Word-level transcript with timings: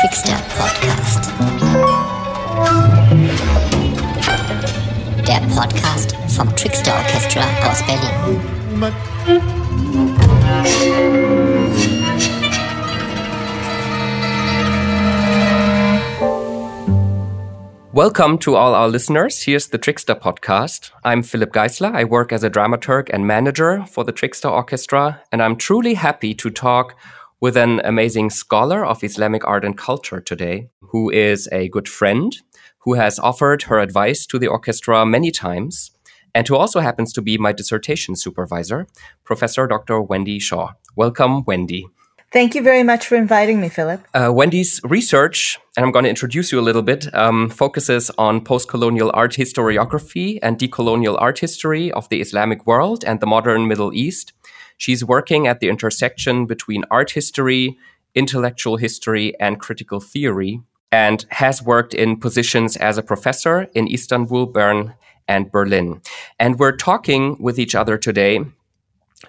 Trickster 0.00 0.36
Podcast. 0.56 1.30
Der 5.28 5.40
Podcast 5.54 6.16
vom 6.34 6.54
Trickster 6.56 6.94
Orchestra 6.94 7.42
aus 7.68 7.82
Berlin. 7.82 8.90
Welcome 17.92 18.38
to 18.38 18.56
all 18.56 18.74
our 18.74 18.88
listeners. 18.88 19.42
Here's 19.42 19.66
the 19.68 19.76
Trickster 19.76 20.14
podcast. 20.14 20.90
I'm 21.04 21.22
Philip 21.22 21.52
Geisler. 21.52 21.94
I 21.94 22.04
work 22.04 22.32
as 22.32 22.42
a 22.42 22.48
dramaturg 22.48 23.10
and 23.12 23.26
manager 23.26 23.84
for 23.86 24.02
the 24.02 24.12
Trickster 24.12 24.48
Orchestra, 24.48 25.20
and 25.30 25.42
I'm 25.42 25.56
truly 25.56 25.94
happy 25.94 26.32
to 26.34 26.48
talk 26.48 26.96
with 27.42 27.56
an 27.56 27.80
amazing 27.84 28.30
scholar 28.30 28.86
of 28.86 29.02
Islamic 29.02 29.44
art 29.44 29.64
and 29.64 29.76
culture 29.76 30.20
today, 30.20 30.68
who 30.80 31.10
is 31.10 31.48
a 31.50 31.68
good 31.70 31.88
friend, 31.88 32.38
who 32.84 32.94
has 32.94 33.18
offered 33.18 33.62
her 33.64 33.80
advice 33.80 34.24
to 34.26 34.38
the 34.38 34.46
orchestra 34.46 35.04
many 35.04 35.32
times, 35.32 35.90
and 36.36 36.46
who 36.46 36.54
also 36.54 36.78
happens 36.78 37.12
to 37.12 37.20
be 37.20 37.36
my 37.36 37.50
dissertation 37.50 38.14
supervisor, 38.14 38.86
Professor 39.24 39.66
Dr. 39.66 40.00
Wendy 40.00 40.38
Shaw. 40.38 40.74
Welcome, 40.94 41.42
Wendy. 41.44 41.88
Thank 42.32 42.54
you 42.54 42.62
very 42.62 42.84
much 42.84 43.08
for 43.08 43.16
inviting 43.16 43.60
me, 43.60 43.68
Philip. 43.68 44.06
Uh, 44.14 44.30
Wendy's 44.32 44.80
research, 44.84 45.58
and 45.76 45.84
I'm 45.84 45.90
going 45.90 46.04
to 46.04 46.10
introduce 46.10 46.52
you 46.52 46.60
a 46.60 46.62
little 46.68 46.80
bit, 46.80 47.12
um, 47.12 47.50
focuses 47.50 48.08
on 48.18 48.44
post 48.44 48.68
colonial 48.68 49.10
art 49.12 49.32
historiography 49.32 50.38
and 50.42 50.60
decolonial 50.60 51.20
art 51.20 51.40
history 51.40 51.90
of 51.90 52.08
the 52.08 52.20
Islamic 52.20 52.68
world 52.68 53.04
and 53.04 53.18
the 53.18 53.26
modern 53.26 53.66
Middle 53.66 53.92
East. 53.92 54.32
She's 54.76 55.04
working 55.04 55.46
at 55.46 55.60
the 55.60 55.68
intersection 55.68 56.46
between 56.46 56.84
art 56.90 57.12
history, 57.12 57.78
intellectual 58.14 58.76
history, 58.76 59.38
and 59.40 59.60
critical 59.60 60.00
theory, 60.00 60.60
and 60.90 61.24
has 61.30 61.62
worked 61.62 61.94
in 61.94 62.18
positions 62.18 62.76
as 62.76 62.98
a 62.98 63.02
professor 63.02 63.68
in 63.74 63.90
Istanbul, 63.90 64.46
Bern, 64.46 64.94
and 65.28 65.50
Berlin. 65.50 66.02
And 66.38 66.58
we're 66.58 66.76
talking 66.76 67.36
with 67.40 67.58
each 67.58 67.74
other 67.74 67.96
today 67.96 68.44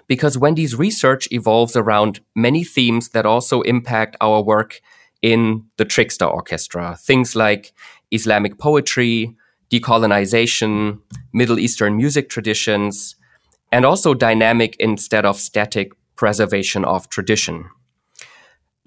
because 0.06 0.36
Wendy's 0.36 0.74
research 0.74 1.28
evolves 1.30 1.76
around 1.76 2.20
many 2.34 2.64
themes 2.64 3.10
that 3.10 3.26
also 3.26 3.62
impact 3.62 4.16
our 4.20 4.42
work 4.42 4.80
in 5.22 5.64
the 5.78 5.84
Trickster 5.84 6.26
Orchestra. 6.26 6.96
Things 7.00 7.34
like 7.34 7.72
Islamic 8.10 8.58
poetry, 8.58 9.34
decolonization, 9.70 11.00
Middle 11.32 11.58
Eastern 11.58 11.96
music 11.96 12.28
traditions, 12.28 13.16
and 13.74 13.84
also 13.84 14.14
dynamic 14.14 14.76
instead 14.78 15.24
of 15.26 15.36
static 15.36 15.90
preservation 16.14 16.84
of 16.84 17.08
tradition. 17.08 17.68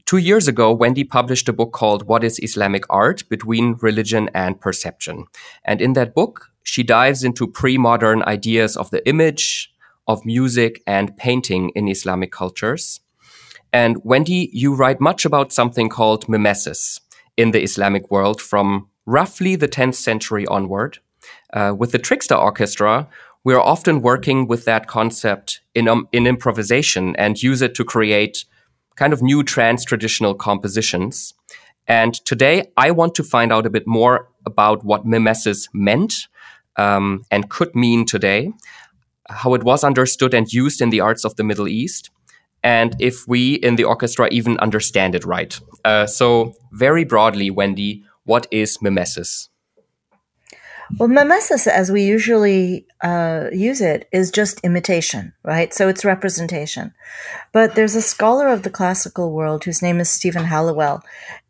Two 0.05 0.15
years 0.15 0.47
ago, 0.47 0.71
Wendy 0.71 1.03
published 1.03 1.49
a 1.49 1.53
book 1.53 1.73
called 1.73 2.07
What 2.07 2.23
is 2.23 2.39
Islamic 2.41 2.85
Art 2.89 3.27
Between 3.27 3.75
Religion 3.81 4.29
and 4.33 4.61
Perception. 4.61 5.25
And 5.65 5.81
in 5.81 5.91
that 5.93 6.15
book, 6.15 6.51
she 6.63 6.83
dives 6.83 7.25
into 7.25 7.47
pre 7.47 7.77
modern 7.77 8.23
ideas 8.23 8.77
of 8.77 8.89
the 8.91 9.05
image, 9.05 9.73
of 10.07 10.25
music 10.25 10.81
and 10.87 11.17
painting 11.17 11.71
in 11.75 11.89
Islamic 11.89 12.31
cultures. 12.31 13.01
And 13.73 13.97
Wendy, 14.05 14.49
you 14.53 14.73
write 14.73 15.01
much 15.01 15.25
about 15.25 15.51
something 15.51 15.89
called 15.89 16.29
mimesis 16.29 17.01
in 17.35 17.51
the 17.51 17.61
Islamic 17.61 18.09
world 18.09 18.41
from 18.41 18.87
roughly 19.05 19.57
the 19.57 19.67
10th 19.67 19.95
century 19.95 20.47
onward. 20.47 20.99
Uh, 21.53 21.73
with 21.77 21.91
the 21.91 21.99
Trickster 21.99 22.35
Orchestra, 22.35 23.07
we 23.43 23.53
are 23.53 23.61
often 23.61 24.01
working 24.01 24.47
with 24.47 24.65
that 24.65 24.87
concept 24.87 25.61
in, 25.73 25.87
um, 25.87 26.07
in 26.11 26.27
improvisation 26.27 27.15
and 27.15 27.41
use 27.41 27.61
it 27.61 27.75
to 27.75 27.83
create 27.83 28.45
kind 28.95 29.13
of 29.13 29.21
new 29.21 29.43
trans 29.43 29.85
traditional 29.85 30.33
compositions. 30.33 31.33
And 31.87 32.13
today 32.25 32.71
I 32.75 32.91
want 32.91 33.15
to 33.15 33.23
find 33.23 33.53
out 33.53 33.65
a 33.65 33.69
bit 33.69 33.87
more 33.87 34.29
about 34.45 34.83
what 34.83 35.05
mimesis 35.05 35.67
meant 35.73 36.27
um, 36.75 37.23
and 37.31 37.49
could 37.49 37.75
mean 37.75 38.05
today 38.05 38.51
how 39.29 39.53
it 39.53 39.63
was 39.63 39.83
understood 39.83 40.33
and 40.33 40.51
used 40.51 40.81
in 40.81 40.89
the 40.89 41.01
arts 41.01 41.25
of 41.25 41.35
the 41.35 41.43
Middle 41.43 41.67
East, 41.67 42.09
and 42.63 42.95
if 42.99 43.27
we 43.27 43.55
in 43.55 43.75
the 43.75 43.83
orchestra 43.83 44.27
even 44.31 44.57
understand 44.59 45.15
it 45.15 45.25
right. 45.25 45.59
Uh, 45.85 46.05
so, 46.05 46.53
very 46.71 47.03
broadly, 47.03 47.49
Wendy, 47.49 48.03
what 48.23 48.47
is 48.51 48.81
mimesis? 48.81 49.49
Well, 50.97 51.09
mimesis, 51.09 51.67
as 51.67 51.91
we 51.91 52.03
usually 52.03 52.87
uh, 53.01 53.49
use 53.51 53.81
it, 53.81 54.07
is 54.11 54.31
just 54.31 54.61
imitation, 54.61 55.33
right? 55.43 55.73
So 55.73 55.89
it's 55.89 56.05
representation. 56.05 56.93
But 57.51 57.75
there's 57.75 57.95
a 57.95 58.01
scholar 58.01 58.47
of 58.47 58.63
the 58.63 58.69
classical 58.69 59.33
world 59.33 59.65
whose 59.65 59.81
name 59.81 59.99
is 59.99 60.09
Stephen 60.09 60.45
Halliwell, 60.45 61.03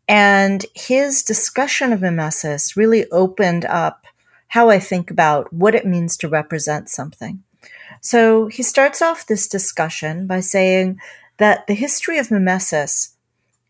and 0.08 0.66
his 0.74 1.22
discussion 1.22 1.92
of 1.92 2.00
mimesis 2.00 2.76
really 2.76 3.08
opened 3.10 3.64
up 3.64 4.06
how 4.48 4.70
I 4.70 4.80
think 4.80 5.10
about 5.10 5.52
what 5.52 5.74
it 5.74 5.86
means 5.86 6.16
to 6.16 6.28
represent 6.28 6.88
something. 6.88 7.42
So 8.00 8.46
he 8.46 8.62
starts 8.62 9.02
off 9.02 9.26
this 9.26 9.46
discussion 9.46 10.26
by 10.26 10.40
saying 10.40 10.98
that 11.36 11.66
the 11.66 11.74
history 11.74 12.18
of 12.18 12.30
mimesis 12.30 13.16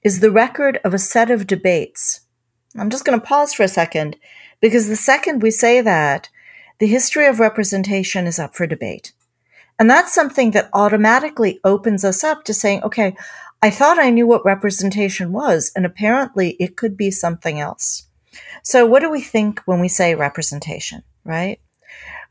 is 0.02 0.20
the 0.20 0.30
record 0.30 0.78
of 0.84 0.94
a 0.94 0.98
set 0.98 1.30
of 1.30 1.46
debates. 1.46 2.20
I'm 2.76 2.90
just 2.90 3.04
going 3.04 3.18
to 3.18 3.26
pause 3.26 3.52
for 3.52 3.64
a 3.64 3.68
second 3.68 4.16
because 4.60 4.88
the 4.88 4.96
second 4.96 5.42
we 5.42 5.50
say 5.50 5.80
that, 5.80 6.28
the 6.78 6.86
history 6.86 7.26
of 7.26 7.40
representation 7.40 8.26
is 8.26 8.38
up 8.38 8.54
for 8.54 8.66
debate. 8.66 9.12
And 9.78 9.88
that's 9.88 10.14
something 10.14 10.52
that 10.52 10.70
automatically 10.72 11.60
opens 11.64 12.04
us 12.04 12.24
up 12.24 12.44
to 12.44 12.54
saying, 12.54 12.82
okay, 12.82 13.16
I 13.62 13.70
thought 13.70 13.98
I 13.98 14.10
knew 14.10 14.26
what 14.26 14.44
representation 14.44 15.32
was, 15.32 15.72
and 15.74 15.84
apparently 15.84 16.56
it 16.60 16.76
could 16.76 16.96
be 16.96 17.10
something 17.10 17.58
else. 17.58 18.06
So, 18.62 18.86
what 18.86 19.00
do 19.00 19.10
we 19.10 19.20
think 19.20 19.60
when 19.66 19.80
we 19.80 19.88
say 19.88 20.14
representation, 20.14 21.02
right? 21.24 21.58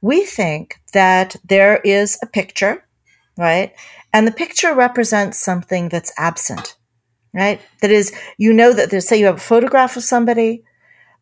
we 0.01 0.25
think 0.25 0.79
that 0.93 1.35
there 1.45 1.77
is 1.77 2.17
a 2.21 2.27
picture, 2.27 2.85
right? 3.37 3.73
And 4.13 4.27
the 4.27 4.31
picture 4.31 4.73
represents 4.73 5.39
something 5.39 5.89
that's 5.89 6.13
absent, 6.17 6.75
right? 7.33 7.61
That 7.81 7.91
is, 7.91 8.13
you 8.37 8.53
know 8.53 8.73
that 8.73 8.89
there's, 8.89 9.07
say 9.07 9.19
you 9.19 9.25
have 9.25 9.37
a 9.37 9.39
photograph 9.39 9.97
of 9.97 10.03
somebody, 10.03 10.63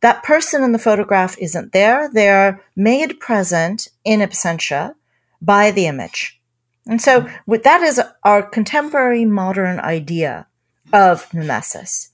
that 0.06 0.22
person 0.22 0.64
in 0.64 0.72
the 0.72 0.78
photograph 0.78 1.36
isn't 1.40 1.72
there. 1.72 2.12
They're 2.14 2.64
made 2.76 3.20
present 3.20 3.88
in 4.04 4.20
absentia 4.20 4.94
by 5.42 5.72
the 5.72 5.88
image. 5.88 6.40
And 6.86 7.02
so 7.02 7.28
with, 7.48 7.64
that 7.64 7.82
is 7.82 8.00
our 8.24 8.44
contemporary 8.44 9.26
modern 9.26 9.80
idea 9.80 10.46
of 10.94 11.34
mimesis. 11.34 12.12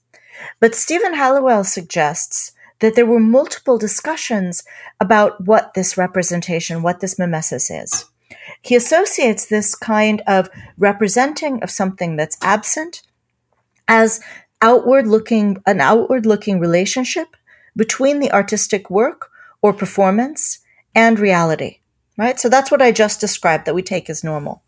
But 0.58 0.74
Stephen 0.74 1.12
Halliwell 1.12 1.64
suggests 1.64 2.52
that 2.80 2.94
there 2.94 3.04
were 3.04 3.20
multiple 3.20 3.76
discussions 3.76 4.64
about 4.98 5.44
what 5.44 5.74
this 5.74 5.98
representation, 5.98 6.80
what 6.80 7.00
this 7.00 7.18
mimesis 7.18 7.70
is. 7.70 8.06
He 8.62 8.74
associates 8.74 9.44
this 9.44 9.74
kind 9.74 10.22
of 10.26 10.48
representing 10.78 11.62
of 11.62 11.70
something 11.70 12.16
that's 12.16 12.38
absent 12.40 13.02
as 13.86 14.22
outward 14.62 15.06
looking, 15.06 15.58
an 15.66 15.82
outward 15.82 16.24
looking 16.24 16.58
relationship 16.58 17.36
between 17.76 18.20
the 18.20 18.32
artistic 18.32 18.90
work 18.90 19.30
or 19.60 19.72
performance 19.72 20.60
and 20.94 21.18
reality, 21.18 21.78
right? 22.18 22.38
So 22.38 22.48
that's 22.48 22.70
what 22.70 22.82
I 22.82 22.92
just 22.92 23.20
described 23.20 23.64
that 23.66 23.74
we 23.74 23.82
take 23.82 24.10
as 24.10 24.24
normal. 24.24 24.62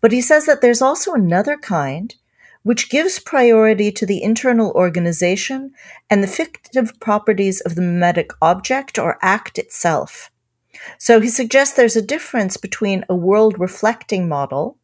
But 0.00 0.12
he 0.12 0.20
says 0.20 0.46
that 0.46 0.60
there's 0.60 0.82
also 0.82 1.12
another 1.12 1.56
kind 1.56 2.14
which 2.62 2.90
gives 2.90 3.18
priority 3.18 3.90
to 3.90 4.04
the 4.04 4.22
internal 4.22 4.70
organization 4.72 5.72
and 6.10 6.22
the 6.22 6.28
fictive 6.28 6.98
properties 7.00 7.60
of 7.60 7.74
the 7.74 7.82
mimetic 7.82 8.32
object 8.42 8.98
or 8.98 9.18
act 9.22 9.58
itself. 9.58 10.30
So 10.98 11.20
he 11.20 11.28
suggests 11.28 11.74
there's 11.74 11.96
a 11.96 12.02
difference 12.02 12.56
between 12.56 13.04
a 13.08 13.14
world 13.14 13.58
reflecting 13.58 14.28
model 14.28 14.76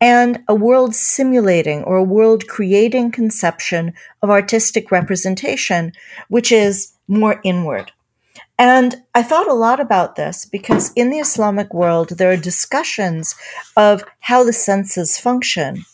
and 0.00 0.42
a 0.48 0.54
world 0.54 0.94
simulating 0.94 1.82
or 1.84 1.96
a 1.96 2.02
world 2.02 2.46
creating 2.46 3.10
conception 3.10 3.92
of 4.22 4.30
artistic 4.30 4.90
representation, 4.90 5.92
which 6.28 6.50
is 6.50 6.92
more 7.06 7.40
inward. 7.44 7.92
And 8.58 9.02
I 9.14 9.22
thought 9.22 9.48
a 9.48 9.54
lot 9.54 9.80
about 9.80 10.16
this 10.16 10.44
because 10.44 10.92
in 10.94 11.10
the 11.10 11.18
Islamic 11.18 11.72
world, 11.72 12.10
there 12.10 12.30
are 12.30 12.36
discussions 12.36 13.34
of 13.76 14.04
how 14.20 14.44
the 14.44 14.52
senses 14.52 15.18
function 15.18 15.84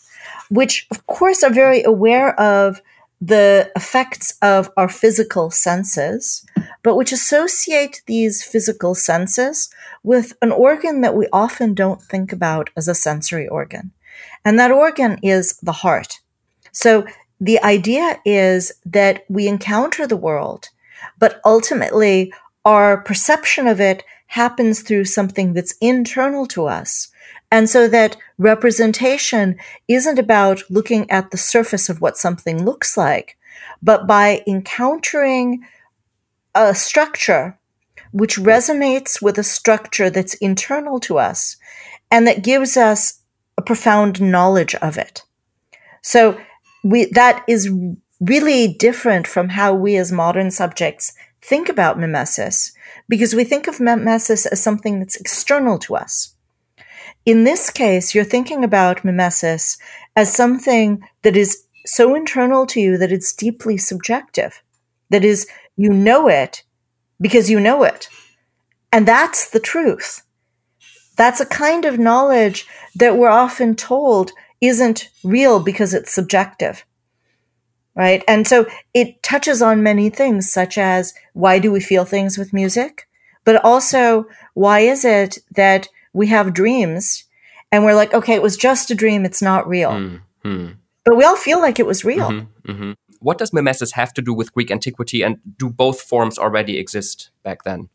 which 0.49 0.87
of 0.91 1.05
course 1.07 1.43
are 1.43 1.51
very 1.51 1.83
aware 1.83 2.39
of 2.39 2.81
the 3.19 3.71
effects 3.75 4.37
of 4.41 4.69
our 4.77 4.87
physical 4.87 5.49
senses, 5.49 6.45
but 6.83 6.95
which 6.95 7.11
associate 7.11 8.01
these 8.05 8.43
physical 8.43 8.93
senses 8.93 9.69
with 10.03 10.33
an 10.41 10.51
organ 10.51 11.01
that 11.01 11.15
we 11.15 11.27
often 11.33 11.73
don't 11.73 12.01
think 12.01 12.31
about 12.31 12.69
as 12.75 12.87
a 12.87 12.93
sensory 12.93 13.47
organ. 13.47 13.91
And 14.45 14.59
that 14.59 14.71
organ 14.71 15.19
is 15.21 15.57
the 15.57 15.71
heart. 15.71 16.19
So 16.71 17.05
the 17.39 17.61
idea 17.63 18.19
is 18.25 18.71
that 18.85 19.25
we 19.29 19.47
encounter 19.47 20.07
the 20.07 20.17
world, 20.17 20.69
but 21.19 21.39
ultimately 21.45 22.33
our 22.65 22.97
perception 23.01 23.67
of 23.67 23.79
it 23.79 24.03
happens 24.27 24.81
through 24.81 25.05
something 25.05 25.53
that's 25.53 25.75
internal 25.79 26.45
to 26.47 26.67
us. 26.67 27.09
And 27.51 27.69
so 27.69 27.87
that 27.87 28.17
representation 28.37 29.57
isn't 29.87 30.19
about 30.19 30.63
looking 30.69 31.09
at 31.09 31.31
the 31.31 31.37
surface 31.37 31.87
of 31.89 32.01
what 32.01 32.17
something 32.17 32.65
looks 32.65 32.97
like, 32.97 33.37
but 33.81 34.05
by 34.05 34.43
encountering 34.45 35.63
a 36.53 36.75
structure 36.75 37.57
which 38.11 38.37
resonates 38.37 39.21
with 39.21 39.37
a 39.37 39.43
structure 39.43 40.09
that's 40.09 40.33
internal 40.35 40.99
to 41.01 41.17
us 41.17 41.57
and 42.11 42.27
that 42.27 42.43
gives 42.43 42.77
us 42.77 43.21
a 43.57 43.61
profound 43.61 44.21
knowledge 44.21 44.75
of 44.75 44.97
it. 44.97 45.23
So 46.01 46.39
we, 46.83 47.05
that 47.05 47.43
is 47.47 47.71
really 48.19 48.67
different 48.67 49.27
from 49.27 49.49
how 49.49 49.73
we 49.73 49.97
as 49.97 50.11
modern 50.11 50.51
subjects 50.51 51.13
think 51.41 51.69
about 51.69 51.99
mimesis 51.99 52.73
because 53.07 53.35
we 53.35 53.43
think 53.43 53.67
of 53.67 53.79
mimesis 53.79 54.45
as 54.45 54.61
something 54.61 54.99
that's 54.99 55.15
external 55.15 55.77
to 55.79 55.95
us. 55.95 56.35
In 57.25 57.43
this 57.43 57.69
case, 57.69 58.15
you're 58.15 58.23
thinking 58.23 58.63
about 58.63 59.03
mimesis 59.03 59.77
as 60.15 60.33
something 60.33 61.03
that 61.23 61.35
is 61.35 61.65
so 61.85 62.15
internal 62.15 62.65
to 62.67 62.79
you 62.79 62.97
that 62.97 63.11
it's 63.11 63.33
deeply 63.33 63.77
subjective. 63.77 64.61
That 65.09 65.23
is, 65.23 65.47
you 65.75 65.89
know 65.89 66.27
it 66.27 66.63
because 67.21 67.49
you 67.49 67.59
know 67.59 67.83
it. 67.83 68.09
And 68.91 69.07
that's 69.07 69.49
the 69.49 69.59
truth. 69.59 70.23
That's 71.17 71.41
a 71.41 71.45
kind 71.45 71.85
of 71.85 71.99
knowledge 71.99 72.67
that 72.95 73.17
we're 73.17 73.29
often 73.29 73.75
told 73.75 74.31
isn't 74.61 75.09
real 75.23 75.59
because 75.59 75.93
it's 75.93 76.13
subjective. 76.13 76.85
Right. 77.95 78.23
And 78.27 78.47
so 78.47 78.67
it 78.93 79.23
touches 79.23 79.61
on 79.61 79.81
many 79.81 80.11
things, 80.11 80.51
such 80.51 80.77
as 80.77 81.15
why 81.33 81.57
do 81.57 81.71
we 81.71 81.79
feel 81.79 82.05
things 82.05 82.37
with 82.37 82.53
music? 82.53 83.07
But 83.43 83.63
also, 83.65 84.27
why 84.53 84.81
is 84.81 85.03
it 85.03 85.39
that 85.55 85.87
we 86.13 86.27
have 86.27 86.53
dreams 86.53 87.23
and 87.71 87.83
we're 87.83 87.95
like, 87.95 88.13
okay, 88.13 88.35
it 88.35 88.41
was 88.41 88.55
just 88.55 88.91
a 88.91 88.95
dream. 88.95 89.25
It's 89.25 89.41
not 89.41 89.67
real. 89.67 89.91
Mm-hmm. 89.91 90.73
But 91.03 91.17
we 91.17 91.23
all 91.23 91.37
feel 91.37 91.59
like 91.59 91.79
it 91.79 91.85
was 91.87 92.05
real. 92.05 92.29
Mm-hmm. 92.29 92.71
Mm-hmm. 92.71 92.91
What 93.19 93.39
does 93.39 93.51
mimesis 93.51 93.93
have 93.93 94.13
to 94.13 94.21
do 94.21 94.33
with 94.33 94.53
Greek 94.53 94.69
antiquity? 94.69 95.23
And 95.23 95.37
do 95.57 95.69
both 95.69 96.01
forms 96.01 96.37
already 96.37 96.77
exist 96.77 97.31
back 97.43 97.63
then? 97.63 97.89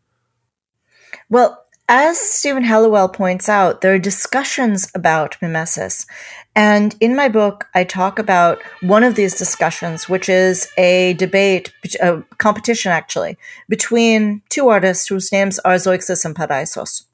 Well, 1.29 1.62
as 1.89 2.19
Stephen 2.19 2.65
Halliwell 2.65 3.09
points 3.09 3.49
out, 3.49 3.81
there 3.81 3.95
are 3.95 3.99
discussions 3.99 4.91
about 4.95 5.37
mimesis. 5.43 6.07
And 6.55 6.95
in 7.01 7.17
my 7.17 7.29
book, 7.29 7.67
I 7.75 7.85
talk 7.85 8.19
about 8.19 8.63
one 8.81 9.05
of 9.05 9.15
these 9.15 9.37
discussions, 9.37 10.09
which 10.09 10.29
is 10.29 10.69
a 10.79 11.15
debate, 11.15 11.73
a 12.01 12.23
competition 12.39 12.93
actually, 12.93 13.37
between 13.69 14.43
two 14.49 14.69
artists 14.69 15.09
whose 15.09 15.33
names 15.33 15.59
are 15.61 15.75
Zeuxis 15.75 16.25
and 16.25 16.37
Parrhasius. 16.37 17.05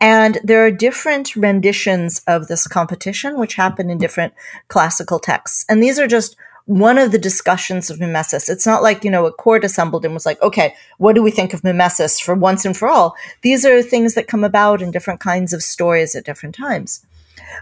And 0.00 0.38
there 0.42 0.64
are 0.64 0.70
different 0.70 1.36
renditions 1.36 2.22
of 2.26 2.48
this 2.48 2.66
competition, 2.66 3.38
which 3.38 3.54
happen 3.54 3.90
in 3.90 3.98
different 3.98 4.32
classical 4.68 5.18
texts. 5.18 5.66
And 5.68 5.82
these 5.82 5.98
are 5.98 6.06
just 6.06 6.36
one 6.70 6.98
of 6.98 7.10
the 7.10 7.18
discussions 7.18 7.90
of 7.90 7.98
mimesis. 7.98 8.48
It's 8.48 8.64
not 8.64 8.80
like, 8.80 9.02
you 9.02 9.10
know, 9.10 9.26
a 9.26 9.32
court 9.32 9.64
assembled 9.64 10.04
and 10.04 10.14
was 10.14 10.24
like, 10.24 10.40
okay, 10.40 10.72
what 10.98 11.16
do 11.16 11.22
we 11.22 11.32
think 11.32 11.52
of 11.52 11.64
mimesis 11.64 12.20
for 12.20 12.32
once 12.32 12.64
and 12.64 12.76
for 12.76 12.86
all? 12.86 13.16
These 13.42 13.66
are 13.66 13.82
things 13.82 14.14
that 14.14 14.28
come 14.28 14.44
about 14.44 14.80
in 14.80 14.92
different 14.92 15.18
kinds 15.18 15.52
of 15.52 15.64
stories 15.64 16.14
at 16.14 16.24
different 16.24 16.54
times. 16.54 17.04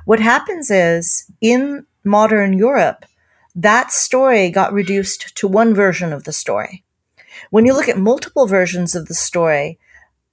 What 0.05 0.20
happens 0.20 0.70
is 0.70 1.25
in 1.40 1.87
modern 2.05 2.52
Europe, 2.52 3.06
that 3.55 3.93
story 3.93 4.50
got 4.50 4.75
reduced 4.75 5.34
to 5.37 5.49
one 5.49 5.75
version 5.75 6.12
of 6.12 6.25
the 6.25 6.32
story. 6.34 6.84
When 7.49 7.64
you 7.64 7.72
look 7.72 7.88
at 7.88 7.96
multiple 7.96 8.46
versions 8.46 8.94
of 8.94 9.06
the 9.06 9.14
story, 9.14 9.78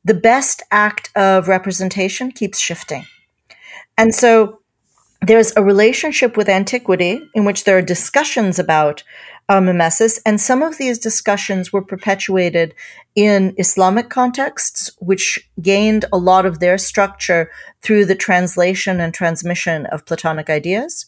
the 0.03 0.13
best 0.13 0.61
act 0.69 1.11
of 1.15 1.47
representation 1.47 2.29
keeps 2.29 2.59
shifting. 2.59 3.05
And 3.97 4.13
so 4.13 4.59
there's 5.25 5.53
a 5.55 5.63
relationship 5.63 6.37
with 6.37 6.49
antiquity 6.49 7.21
in 7.33 7.45
which 7.45 7.63
there 7.63 7.77
are 7.77 7.81
discussions 7.81 8.59
about 8.59 9.03
uh, 9.47 9.61
mimesis, 9.61 10.19
and 10.25 10.41
some 10.41 10.63
of 10.63 10.77
these 10.77 10.97
discussions 10.97 11.71
were 11.71 11.81
perpetuated 11.81 12.73
in 13.15 13.53
Islamic 13.57 14.09
contexts, 14.09 14.91
which 14.99 15.49
gained 15.61 16.05
a 16.11 16.17
lot 16.17 16.45
of 16.45 16.59
their 16.59 16.77
structure 16.77 17.51
through 17.81 18.05
the 18.05 18.15
translation 18.15 18.99
and 18.99 19.13
transmission 19.13 19.85
of 19.87 20.05
Platonic 20.05 20.49
ideas. 20.49 21.05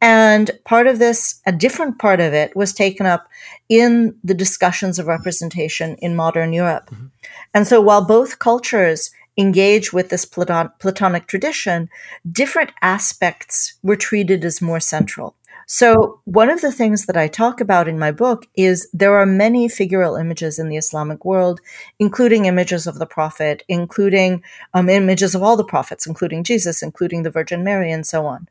And 0.00 0.50
part 0.64 0.86
of 0.86 0.98
this, 0.98 1.40
a 1.46 1.52
different 1.52 1.98
part 1.98 2.20
of 2.20 2.34
it, 2.34 2.54
was 2.54 2.72
taken 2.72 3.06
up 3.06 3.28
in 3.68 4.16
the 4.22 4.34
discussions 4.34 4.98
of 4.98 5.06
representation 5.06 5.96
in 5.96 6.16
modern 6.16 6.52
Europe. 6.52 6.90
Mm-hmm. 6.90 7.06
And 7.54 7.66
so 7.66 7.80
while 7.80 8.04
both 8.04 8.38
cultures 8.38 9.10
engage 9.36 9.92
with 9.92 10.08
this 10.08 10.24
Platon- 10.24 10.70
Platonic 10.78 11.26
tradition, 11.26 11.88
different 12.30 12.70
aspects 12.82 13.74
were 13.82 13.96
treated 13.96 14.44
as 14.44 14.62
more 14.62 14.80
central. 14.80 15.34
So, 15.68 16.20
one 16.24 16.48
of 16.48 16.60
the 16.60 16.70
things 16.70 17.06
that 17.06 17.16
I 17.16 17.26
talk 17.26 17.60
about 17.60 17.88
in 17.88 17.98
my 17.98 18.12
book 18.12 18.46
is 18.54 18.88
there 18.92 19.16
are 19.16 19.26
many 19.26 19.68
figural 19.68 20.18
images 20.18 20.60
in 20.60 20.68
the 20.68 20.76
Islamic 20.76 21.24
world, 21.24 21.60
including 21.98 22.46
images 22.46 22.86
of 22.86 23.00
the 23.00 23.06
Prophet, 23.06 23.64
including 23.66 24.44
um, 24.74 24.88
images 24.88 25.34
of 25.34 25.42
all 25.42 25.56
the 25.56 25.64
prophets, 25.64 26.06
including 26.06 26.44
Jesus, 26.44 26.82
including 26.84 27.24
the 27.24 27.30
Virgin 27.30 27.64
Mary, 27.64 27.90
and 27.90 28.06
so 28.06 28.26
on. 28.26 28.46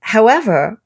However, 0.00 0.82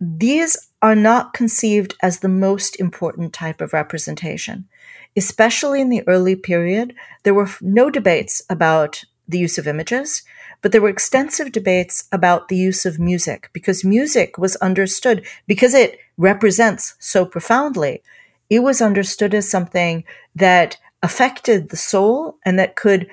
these 0.00 0.68
are 0.82 0.94
not 0.94 1.32
conceived 1.32 1.94
as 2.00 2.20
the 2.20 2.28
most 2.28 2.78
important 2.78 3.32
type 3.32 3.60
of 3.60 3.72
representation. 3.72 4.68
Especially 5.16 5.80
in 5.80 5.90
the 5.90 6.06
early 6.08 6.36
period, 6.36 6.94
there 7.22 7.34
were 7.34 7.48
no 7.60 7.90
debates 7.90 8.42
about 8.50 9.04
the 9.28 9.38
use 9.38 9.58
of 9.58 9.66
images, 9.66 10.22
but 10.60 10.72
there 10.72 10.80
were 10.80 10.88
extensive 10.88 11.52
debates 11.52 12.08
about 12.10 12.48
the 12.48 12.56
use 12.56 12.84
of 12.84 12.98
music 12.98 13.50
because 13.52 13.84
music 13.84 14.38
was 14.38 14.56
understood 14.56 15.24
because 15.46 15.74
it 15.74 15.98
represents 16.16 16.94
so 16.98 17.24
profoundly. 17.24 18.02
It 18.50 18.60
was 18.60 18.80
understood 18.82 19.34
as 19.34 19.48
something 19.48 20.04
that 20.34 20.78
affected 21.02 21.68
the 21.68 21.76
soul 21.76 22.38
and 22.44 22.58
that 22.58 22.76
could, 22.76 23.06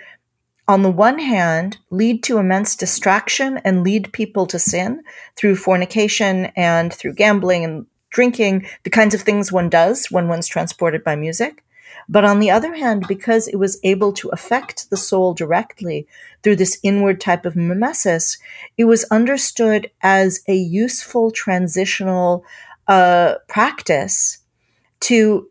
on 0.67 0.81
the 0.81 0.89
one 0.89 1.19
hand, 1.19 1.77
lead 1.89 2.23
to 2.23 2.37
immense 2.37 2.75
distraction 2.75 3.59
and 3.65 3.83
lead 3.83 4.13
people 4.13 4.47
to 4.47 4.57
sin 4.57 5.03
through 5.35 5.55
fornication 5.57 6.45
and 6.55 6.93
through 6.93 7.13
gambling 7.13 7.65
and 7.65 7.85
drinking, 8.09 8.65
the 8.83 8.89
kinds 8.89 9.13
of 9.13 9.21
things 9.21 9.51
one 9.51 9.69
does 9.69 10.07
when 10.09 10.27
one's 10.27 10.47
transported 10.47 11.03
by 11.03 11.15
music. 11.15 11.63
But 12.09 12.25
on 12.25 12.39
the 12.39 12.51
other 12.51 12.75
hand, 12.75 13.05
because 13.07 13.47
it 13.47 13.57
was 13.57 13.79
able 13.83 14.13
to 14.13 14.29
affect 14.29 14.89
the 14.89 14.97
soul 14.97 15.33
directly 15.33 16.07
through 16.43 16.57
this 16.57 16.79
inward 16.83 17.21
type 17.21 17.45
of 17.45 17.55
mimesis, 17.55 18.37
it 18.77 18.85
was 18.85 19.05
understood 19.05 19.91
as 20.01 20.41
a 20.47 20.55
useful 20.55 21.31
transitional 21.31 22.43
uh, 22.87 23.35
practice 23.47 24.39
to 25.01 25.47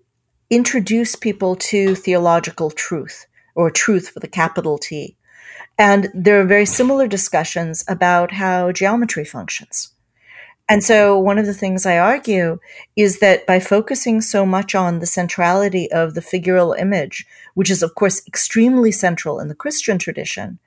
introduce 0.50 1.16
people 1.16 1.56
to 1.56 1.94
theological 1.94 2.70
truth 2.70 3.26
or 3.54 3.70
truth 3.70 4.12
with 4.14 4.24
a 4.24 4.28
capital 4.28 4.78
T. 4.78 5.16
And 5.78 6.08
there 6.12 6.40
are 6.40 6.44
very 6.44 6.66
similar 6.66 7.06
discussions 7.06 7.84
about 7.88 8.32
how 8.32 8.72
geometry 8.72 9.24
functions. 9.24 9.92
And 10.70 10.84
so, 10.84 11.18
one 11.18 11.36
of 11.36 11.46
the 11.46 11.52
things 11.52 11.84
I 11.84 11.98
argue 11.98 12.60
is 12.94 13.18
that 13.18 13.44
by 13.44 13.58
focusing 13.58 14.20
so 14.20 14.46
much 14.46 14.72
on 14.72 15.00
the 15.00 15.06
centrality 15.06 15.90
of 15.90 16.14
the 16.14 16.20
figural 16.20 16.78
image, 16.78 17.26
which 17.54 17.70
is, 17.70 17.82
of 17.82 17.96
course, 17.96 18.24
extremely 18.24 18.92
central 18.92 19.40
in 19.40 19.48
the 19.48 19.54
Christian 19.56 19.98
tradition, 19.98 20.60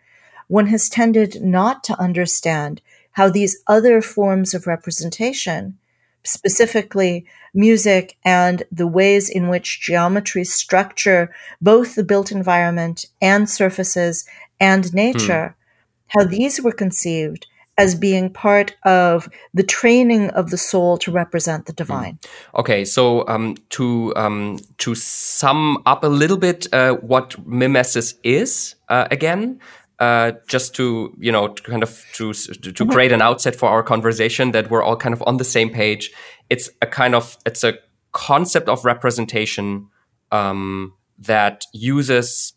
one 0.50 0.68
has 0.68 0.90
tended 0.90 1.42
not 1.42 1.86
to 1.86 1.98
understand 1.98 2.82
how 3.14 3.30
these 3.30 3.64
other 3.66 4.02
forms 4.02 4.54
of 4.54 4.68
representation, 4.68 5.78
specifically 6.26 7.26
music 7.54 8.18
and 8.26 8.64
the 8.70 8.88
ways 8.88 9.30
in 9.30 9.48
which 9.48 9.80
geometry 9.80 10.44
structure 10.44 11.34
both 11.62 11.96
the 11.96 12.04
built 12.04 12.30
environment 12.30 13.06
and 13.22 13.50
surfaces 13.50 14.28
and 14.60 14.94
nature, 14.94 15.56
hmm. 15.56 16.20
how 16.20 16.26
these 16.26 16.60
were 16.62 16.74
conceived 16.74 17.48
as 17.78 17.96
being 17.96 18.30
part 18.30 18.76
of 18.84 19.30
the 19.54 19.64
training 19.64 20.30
of 20.32 20.52
the 20.52 20.58
soul 20.58 20.98
to 21.00 21.12
represent 21.12 21.66
the 21.66 21.74
divine. 21.74 22.20
Hmm. 22.52 22.60
Okay, 22.60 22.86
so 22.86 23.28
um, 23.28 23.58
to 23.70 24.14
um, 24.16 24.60
to 24.78 24.96
sum 24.96 25.82
up 25.86 26.04
a 26.04 26.08
little 26.08 26.38
bit 26.38 26.72
uh, 26.74 26.94
what 26.96 27.36
mimesis 27.46 28.16
is 28.24 28.76
uh, 28.90 29.08
again. 29.12 29.60
Uh, 30.00 30.34
just 30.48 30.76
to 30.76 31.16
you 31.20 31.32
know 31.32 31.48
to 31.48 31.64
kind 31.64 31.84
of 31.84 32.04
to 32.14 32.34
to 32.34 32.52
mm-hmm. 32.52 32.92
create 32.92 33.12
an 33.12 33.22
outset 33.22 33.56
for 33.56 33.70
our 33.70 33.84
conversation 33.84 34.52
that 34.52 34.70
we're 34.70 34.84
all 34.84 34.98
kind 34.98 35.14
of 35.14 35.24
on 35.28 35.38
the 35.38 35.46
same 35.46 35.70
page 35.70 36.12
it's 36.50 36.68
a 36.82 36.88
kind 36.88 37.14
of 37.14 37.38
it's 37.46 37.64
a 37.64 37.78
concept 38.12 38.68
of 38.68 38.84
representation 38.84 39.88
um, 40.32 40.94
that 41.20 41.66
uses 41.74 42.54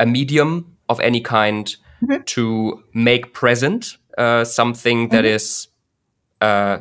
a 0.00 0.04
medium 0.04 0.76
of 0.88 1.00
any 1.00 1.20
kind 1.20 1.76
mm-hmm. 2.02 2.22
to 2.24 2.82
make 2.92 3.32
present 3.32 3.96
uh, 4.18 4.44
something 4.44 5.08
that 5.08 5.24
mm-hmm. 5.24 5.34
is, 5.34 5.68
uh, 6.40 6.78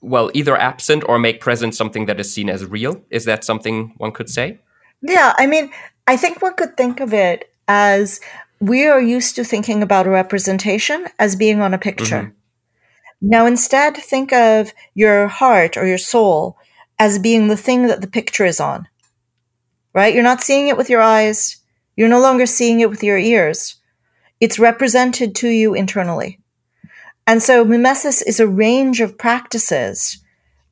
well, 0.00 0.30
either 0.34 0.56
absent 0.56 1.04
or 1.08 1.18
make 1.18 1.40
present 1.40 1.74
something 1.74 2.06
that 2.06 2.20
is 2.20 2.32
seen 2.32 2.50
as 2.50 2.64
real. 2.66 3.02
Is 3.10 3.24
that 3.24 3.44
something 3.44 3.94
one 3.98 4.12
could 4.12 4.28
say? 4.28 4.58
Yeah, 5.02 5.34
I 5.38 5.46
mean, 5.46 5.70
I 6.06 6.16
think 6.16 6.42
one 6.42 6.54
could 6.54 6.76
think 6.76 7.00
of 7.00 7.12
it 7.12 7.50
as 7.68 8.20
we 8.60 8.86
are 8.86 9.00
used 9.00 9.36
to 9.36 9.44
thinking 9.44 9.82
about 9.82 10.06
a 10.06 10.10
representation 10.10 11.06
as 11.18 11.36
being 11.36 11.60
on 11.60 11.74
a 11.74 11.78
picture. 11.78 12.22
Mm-hmm. 12.22 13.28
Now, 13.28 13.46
instead, 13.46 13.96
think 13.96 14.32
of 14.32 14.72
your 14.94 15.28
heart 15.28 15.76
or 15.76 15.86
your 15.86 15.98
soul 15.98 16.58
as 16.98 17.18
being 17.18 17.48
the 17.48 17.56
thing 17.56 17.86
that 17.86 18.00
the 18.00 18.06
picture 18.06 18.44
is 18.44 18.60
on, 18.60 18.86
right? 19.94 20.14
You're 20.14 20.22
not 20.22 20.42
seeing 20.42 20.68
it 20.68 20.76
with 20.76 20.90
your 20.90 21.00
eyes. 21.00 21.56
You're 21.96 22.08
no 22.08 22.20
longer 22.20 22.46
seeing 22.46 22.80
it 22.80 22.90
with 22.90 23.02
your 23.02 23.18
ears. 23.18 23.76
It's 24.40 24.58
represented 24.58 25.34
to 25.36 25.48
you 25.48 25.74
internally. 25.74 26.40
And 27.26 27.42
so 27.42 27.64
mimesis 27.64 28.22
is 28.22 28.40
a 28.40 28.46
range 28.46 29.00
of 29.00 29.16
practices 29.16 30.18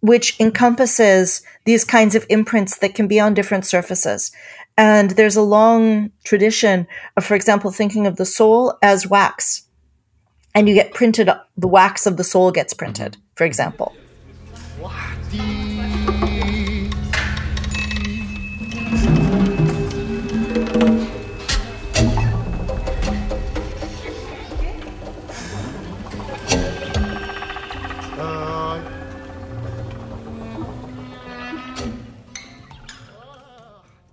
which 0.00 0.38
encompasses 0.40 1.42
these 1.64 1.84
kinds 1.84 2.14
of 2.14 2.26
imprints 2.28 2.78
that 2.78 2.94
can 2.94 3.06
be 3.06 3.20
on 3.20 3.34
different 3.34 3.64
surfaces. 3.64 4.32
And 4.76 5.12
there's 5.12 5.36
a 5.36 5.42
long 5.42 6.10
tradition 6.24 6.88
of, 7.16 7.24
for 7.24 7.34
example, 7.34 7.70
thinking 7.70 8.06
of 8.06 8.16
the 8.16 8.26
soul 8.26 8.76
as 8.82 9.06
wax. 9.06 9.68
And 10.54 10.68
you 10.68 10.74
get 10.74 10.92
printed, 10.92 11.30
the 11.56 11.68
wax 11.68 12.04
of 12.04 12.16
the 12.16 12.24
soul 12.24 12.50
gets 12.50 12.74
printed, 12.74 13.12
mm-hmm. 13.12 13.22
for 13.36 13.44
example. 13.44 13.94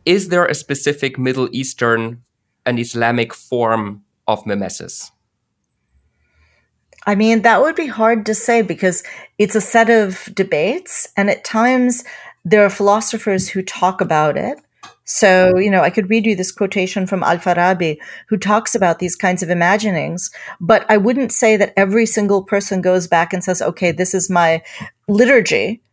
Is 0.10 0.30
there 0.30 0.46
a 0.46 0.56
specific 0.56 1.20
Middle 1.20 1.48
Eastern 1.52 2.24
and 2.66 2.80
Islamic 2.80 3.32
form 3.32 4.04
of 4.28 4.44
mimesis? 4.44 5.12
I 7.06 7.14
mean, 7.14 7.44
that 7.44 7.62
would 7.62 7.76
be 7.76 7.86
hard 7.86 8.26
to 8.26 8.34
say 8.34 8.64
because 8.64 9.04
it's 9.38 9.54
a 9.54 9.62
set 9.62 9.92
of 9.92 10.30
debates, 10.34 11.08
and 11.16 11.30
at 11.30 11.44
times 11.44 12.04
there 12.44 12.66
are 12.66 12.72
philosophers 12.72 13.50
who 13.50 13.62
talk 13.62 14.02
about 14.02 14.36
it. 14.36 14.58
So, 15.06 15.58
you 15.58 15.70
know, 15.70 15.82
I 15.82 15.92
could 15.92 16.10
read 16.10 16.26
you 16.26 16.36
this 16.36 16.52
quotation 16.52 17.06
from 17.06 17.22
Al 17.22 17.38
Farabi, 17.38 17.98
who 18.30 18.38
talks 18.38 18.74
about 18.74 18.98
these 18.98 19.16
kinds 19.16 19.44
of 19.44 19.52
imaginings, 19.52 20.32
but 20.60 20.86
I 20.90 20.98
wouldn't 20.98 21.32
say 21.32 21.56
that 21.56 21.74
every 21.78 22.08
single 22.08 22.44
person 22.44 22.82
goes 22.82 23.08
back 23.08 23.32
and 23.32 23.44
says, 23.44 23.62
okay, 23.62 23.92
this 23.92 24.16
is 24.16 24.28
my 24.30 24.64
liturgy. 25.08 25.84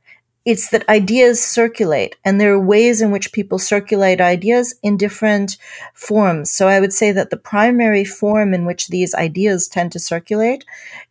It's 0.47 0.71
that 0.71 0.89
ideas 0.89 1.45
circulate 1.45 2.15
and 2.25 2.41
there 2.41 2.53
are 2.53 2.61
ways 2.61 3.03
in 3.03 3.11
which 3.11 3.33
people 3.33 3.59
circulate 3.59 4.21
ideas 4.21 4.77
in 4.81 4.97
different 4.97 5.59
forms. 5.93 6.53
So 6.53 6.69
I 6.69 6.79
would 6.79 6.93
say 6.93 7.11
that 7.11 7.31
the 7.31 7.37
primary 7.37 8.05
form 8.05 8.55
in 8.55 8.65
which 8.65 8.87
these 8.87 9.13
ideas 9.13 9.67
tend 9.67 9.91
to 9.93 9.99
circulate 9.99 10.65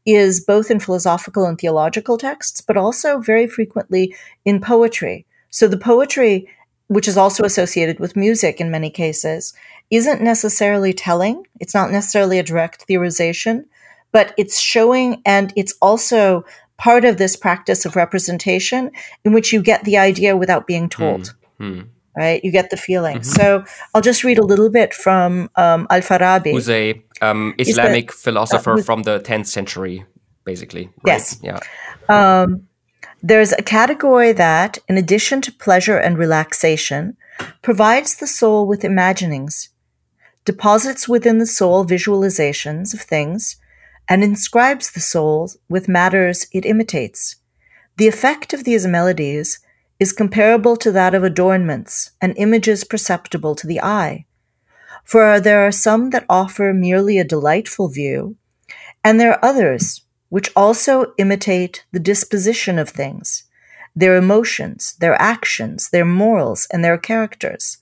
is 0.05 0.39
both 0.39 0.71
in 0.71 0.79
philosophical 0.79 1.45
and 1.45 1.59
theological 1.59 2.17
texts, 2.17 2.61
but 2.61 2.77
also 2.77 3.19
very 3.19 3.45
frequently 3.45 4.15
in 4.45 4.61
poetry. 4.61 5.25
So 5.49 5.67
the 5.67 5.77
poetry, 5.77 6.47
which 6.87 7.07
is 7.07 7.17
also 7.17 7.43
associated 7.43 7.99
with 7.99 8.15
music 8.15 8.61
in 8.61 8.71
many 8.71 8.89
cases, 8.89 9.53
isn't 9.91 10.21
necessarily 10.21 10.93
telling. 10.93 11.45
It's 11.59 11.75
not 11.75 11.91
necessarily 11.91 12.39
a 12.39 12.43
direct 12.43 12.87
theorization, 12.87 13.65
but 14.13 14.33
it's 14.37 14.61
showing 14.61 15.21
and 15.25 15.51
it's 15.57 15.75
also 15.81 16.45
part 16.77 17.05
of 17.05 17.17
this 17.17 17.35
practice 17.35 17.85
of 17.85 17.95
representation 17.95 18.91
in 19.23 19.33
which 19.33 19.53
you 19.53 19.61
get 19.61 19.83
the 19.83 19.97
idea 19.97 20.35
without 20.35 20.67
being 20.67 20.89
told. 20.89 21.33
Mm-hmm. 21.59 21.89
Right, 22.17 22.41
you 22.45 22.51
get 22.51 22.69
the 22.69 22.77
feeling. 22.77 23.17
Mm-hmm. 23.17 23.41
So 23.41 23.65
I'll 23.93 24.01
just 24.01 24.23
read 24.23 24.37
a 24.37 24.43
little 24.43 24.69
bit 24.69 24.93
from 24.93 25.49
um, 25.57 25.85
Al 25.89 25.99
Farabi, 25.99 26.53
who's 26.53 26.69
a 26.69 27.03
um, 27.21 27.53
Islamic 27.57 28.09
philosopher 28.13 28.75
uh, 28.75 28.83
from 28.83 29.03
the 29.03 29.19
10th 29.19 29.47
century, 29.47 30.05
basically. 30.45 30.85
Right? 31.03 31.07
Yes. 31.07 31.41
Yeah. 31.43 31.59
Um, 32.07 32.69
there's 33.21 33.51
a 33.51 33.61
category 33.61 34.31
that, 34.31 34.77
in 34.87 34.97
addition 34.97 35.41
to 35.41 35.51
pleasure 35.51 35.97
and 35.97 36.17
relaxation, 36.17 37.17
provides 37.61 38.15
the 38.15 38.27
soul 38.27 38.65
with 38.65 38.85
imaginings, 38.85 39.69
deposits 40.45 41.09
within 41.09 41.39
the 41.39 41.45
soul 41.45 41.85
visualizations 41.85 42.93
of 42.93 43.01
things, 43.01 43.57
and 44.07 44.23
inscribes 44.23 44.91
the 44.91 44.99
soul 44.99 45.49
with 45.69 45.87
matters 45.87 46.47
it 46.51 46.65
imitates. 46.65 47.37
The 47.97 48.07
effect 48.07 48.53
of 48.53 48.63
these 48.63 48.85
melodies 48.85 49.59
is 49.99 50.11
comparable 50.11 50.75
to 50.77 50.91
that 50.91 51.15
of 51.15 51.23
adornments 51.23 52.11
and 52.21 52.37
images 52.37 52.83
perceptible 52.83 53.55
to 53.55 53.67
the 53.67 53.81
eye. 53.81 54.25
For 55.03 55.39
there 55.39 55.65
are 55.65 55.71
some 55.71 56.09
that 56.09 56.25
offer 56.29 56.73
merely 56.73 57.17
a 57.17 57.23
delightful 57.23 57.87
view, 57.87 58.35
and 59.03 59.19
there 59.19 59.33
are 59.33 59.45
others 59.45 60.01
which 60.29 60.51
also 60.55 61.13
imitate 61.17 61.85
the 61.91 61.99
disposition 61.99 62.77
of 62.77 62.89
things, 62.89 63.43
their 63.95 64.17
emotions, 64.17 64.95
their 64.99 65.19
actions, 65.21 65.89
their 65.91 66.05
morals, 66.05 66.67
and 66.71 66.83
their 66.83 66.97
characters, 66.97 67.77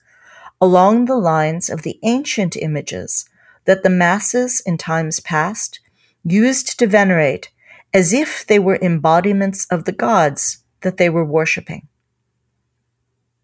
along 0.60 1.06
the 1.06 1.16
lines 1.16 1.68
of 1.68 1.82
the 1.82 1.98
ancient 2.04 2.56
images 2.56 3.28
that 3.64 3.82
the 3.82 3.90
masses 3.90 4.60
in 4.64 4.78
times 4.78 5.18
past 5.20 5.80
used 6.24 6.78
to 6.78 6.86
venerate 6.86 7.50
as 7.92 8.12
if 8.12 8.46
they 8.46 8.58
were 8.58 8.78
embodiments 8.82 9.66
of 9.70 9.84
the 9.84 9.92
gods 9.92 10.64
that 10.80 10.96
they 10.96 11.08
were 11.08 11.24
worshiping. 11.24 11.86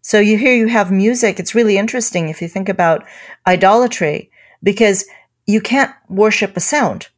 So 0.01 0.19
you 0.19 0.37
here 0.37 0.53
you 0.53 0.67
have 0.67 0.91
music. 0.91 1.39
It's 1.39 1.55
really 1.55 1.77
interesting 1.77 2.27
if 2.27 2.41
you 2.41 2.47
think 2.47 2.67
about 2.67 3.05
idolatry 3.45 4.31
because 4.63 5.05
you 5.45 5.61
can't 5.61 5.93
worship 6.09 6.57
a 6.57 6.59
sound 6.59 7.09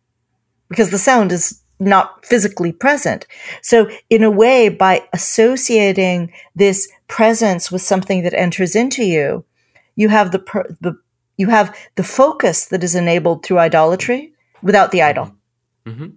because 0.70 0.92
the 0.92 0.98
sound 0.98 1.32
is 1.32 1.62
not 1.80 2.26
physically 2.26 2.72
present. 2.72 3.26
So 3.62 3.90
in 4.10 4.24
a 4.24 4.32
way, 4.32 4.70
by 4.70 5.04
associating 5.14 6.32
this 6.56 6.90
presence 7.08 7.72
with 7.72 7.82
something 7.82 8.24
that 8.24 8.34
enters 8.34 8.76
into 8.76 9.04
you, 9.04 9.46
you 9.96 10.10
have 10.10 10.32
the, 10.32 10.40
the 10.82 10.98
you 11.38 11.48
have 11.48 11.76
the 11.96 12.04
focus 12.04 12.66
that 12.68 12.84
is 12.84 12.96
enabled 12.96 13.44
through 13.44 13.60
idolatry 13.60 14.34
without 14.62 14.92
the 14.92 15.02
idol. 15.02 15.36
Mm-hmm. 15.86 16.08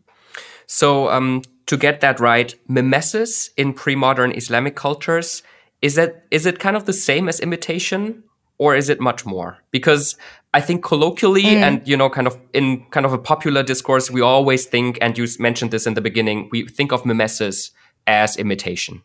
So 0.67 1.09
um, 1.11 1.43
to 1.67 1.77
get 1.77 2.01
that 2.01 2.21
right, 2.21 2.55
mimesis 2.69 3.51
in 3.57 3.73
pre-modern 3.73 4.33
Islamic 4.33 4.77
cultures 4.77 5.43
is 5.83 5.95
that 5.95 6.25
is 6.31 6.47
it 6.47 6.59
kind 6.59 6.77
of 6.77 6.87
the 6.87 6.93
same 6.93 7.29
as 7.29 7.41
imitation, 7.41 8.25
or 8.59 8.75
is 8.75 8.89
it 8.89 9.01
much 9.01 9.27
more? 9.27 9.59
Because 9.71 10.17
I 10.55 10.61
think 10.61 10.83
colloquially 10.83 11.45
mm. 11.45 11.63
and 11.63 11.87
you 11.87 11.97
know, 11.97 12.09
kind 12.09 12.27
of 12.27 12.39
in 12.53 12.87
kind 12.91 13.05
of 13.05 13.13
a 13.13 13.19
popular 13.19 13.63
discourse, 13.63 14.11
we 14.11 14.21
always 14.23 14.65
think, 14.67 14.99
and 15.01 15.17
you 15.19 15.27
mentioned 15.39 15.71
this 15.71 15.87
in 15.87 15.95
the 15.95 16.01
beginning, 16.01 16.49
we 16.51 16.67
think 16.67 16.93
of 16.93 17.05
mimesis 17.05 17.73
as 18.07 18.37
imitation. 18.37 19.03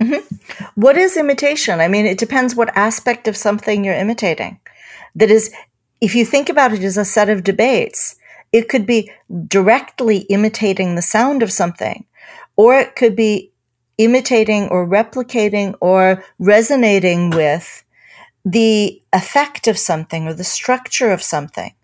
Mm-hmm. 0.00 0.70
What 0.80 0.96
is 0.96 1.16
imitation? 1.16 1.80
I 1.80 1.88
mean, 1.88 2.06
it 2.06 2.18
depends 2.18 2.54
what 2.54 2.76
aspect 2.76 3.28
of 3.28 3.36
something 3.36 3.84
you're 3.84 3.94
imitating. 3.94 4.60
That 5.14 5.30
is, 5.30 5.52
if 6.00 6.14
you 6.14 6.24
think 6.24 6.48
about 6.48 6.72
it 6.72 6.82
as 6.82 6.96
a 6.96 7.04
set 7.04 7.28
of 7.28 7.44
debates, 7.44 8.16
it 8.54 8.68
could 8.68 8.86
be 8.86 9.10
directly 9.48 10.18
imitating 10.30 10.94
the 10.94 11.02
sound 11.02 11.42
of 11.42 11.50
something, 11.50 12.04
or 12.54 12.78
it 12.78 12.94
could 12.94 13.16
be 13.16 13.50
imitating 13.98 14.68
or 14.68 14.86
replicating 14.86 15.74
or 15.80 16.24
resonating 16.38 17.30
with 17.30 17.82
the 18.44 19.02
effect 19.12 19.66
of 19.66 19.76
something 19.76 20.28
or 20.28 20.34
the 20.34 20.44
structure 20.44 21.10
of 21.10 21.20
something. 21.20 21.74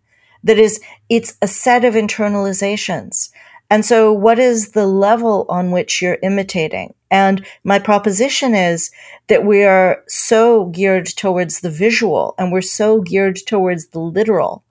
That 0.45 0.59
is, 0.59 0.81
it's 1.09 1.37
a 1.43 1.49
set 1.49 1.85
of 1.85 1.95
internalizations. 1.95 3.31
And 3.69 3.85
so, 3.85 4.13
what 4.13 4.39
is 4.39 4.71
the 4.71 4.87
level 4.87 5.47
on 5.49 5.73
which 5.73 6.01
you're 6.01 6.19
imitating? 6.23 6.95
And 7.11 7.45
my 7.65 7.81
proposition 7.81 8.55
is 8.55 8.93
that 9.27 9.45
we 9.45 9.65
are 9.65 10.05
so 10.07 10.67
geared 10.67 11.07
towards 11.07 11.61
the 11.61 11.71
visual 11.71 12.37
and 12.39 12.53
we're 12.53 12.63
so 12.63 13.01
geared 13.01 13.41
towards 13.45 13.89
the 13.89 13.99
literal 13.99 14.63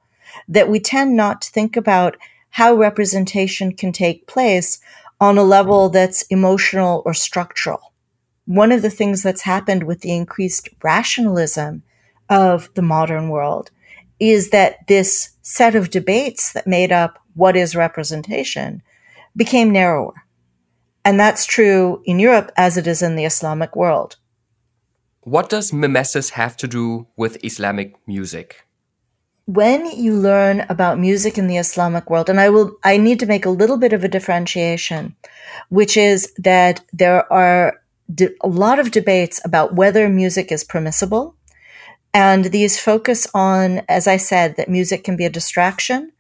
that 0.48 0.70
we 0.70 0.80
tend 0.80 1.16
not 1.16 1.42
to 1.42 1.52
think 1.52 1.78
about 1.78 2.18
how 2.52 2.76
representation 2.76 3.74
can 3.74 3.92
take 3.92 4.28
place 4.28 4.80
on 5.20 5.38
a 5.38 5.44
level 5.44 5.90
that's 5.90 6.24
emotional 6.24 7.04
or 7.06 7.14
structural. 7.14 7.94
One 8.46 8.72
of 8.72 8.82
the 8.82 8.90
things 8.90 9.22
that's 9.22 9.42
happened 9.42 9.84
with 9.84 10.02
the 10.02 10.16
increased 10.16 10.70
rationalism 10.82 11.84
of 12.30 12.70
the 12.74 12.82
modern 12.82 13.30
world 13.30 13.72
is 14.20 14.50
that 14.50 14.88
this 14.88 15.32
set 15.42 15.76
of 15.76 15.90
debates 15.90 16.54
that 16.54 16.68
made 16.68 16.92
up 16.92 17.20
what 17.36 17.56
is 17.56 17.76
representation 17.76 18.82
became 19.36 19.72
narrower. 19.72 20.14
And 21.06 21.20
that's 21.20 21.46
true 21.46 22.02
in 22.06 22.20
Europe 22.20 22.52
as 22.58 22.78
it 22.78 22.86
is 22.88 23.02
in 23.02 23.16
the 23.16 23.26
Islamic 23.26 23.76
world. 23.76 24.18
What 25.22 25.50
does 25.50 25.72
mimesis 25.72 26.32
have 26.32 26.58
to 26.58 26.68
do 26.68 27.08
with 27.16 27.44
Islamic 27.44 27.96
music? 28.08 28.66
When 29.50 29.88
you 29.88 30.14
learn 30.14 30.64
about 30.70 31.00
music 31.00 31.36
in 31.36 31.48
the 31.48 31.58
Islamic 31.58 32.08
world, 32.08 32.30
and 32.30 32.40
I 32.40 32.50
will, 32.50 32.78
I 32.84 32.98
need 32.98 33.20
to 33.22 33.26
make 33.26 33.48
a 33.48 33.50
little 33.50 33.78
bit 33.78 33.94
of 33.94 34.04
a 34.04 34.08
differentiation, 34.08 35.16
which 35.70 35.98
is 35.98 36.32
that 36.38 36.82
there 36.94 37.32
are 37.34 37.82
de- 38.14 38.36
a 38.42 38.48
lot 38.48 38.78
of 38.78 38.92
debates 38.92 39.42
about 39.44 39.74
whether 39.74 40.08
music 40.08 40.52
is 40.52 40.64
permissible. 40.64 41.36
And 42.14 42.46
these 42.46 42.80
focus 42.80 43.26
on, 43.34 43.82
as 43.90 44.06
I 44.08 44.18
said, 44.18 44.56
that 44.58 44.70
music 44.70 45.04
can 45.04 45.18
be 45.18 45.26
a 45.26 45.32
distraction 45.32 46.12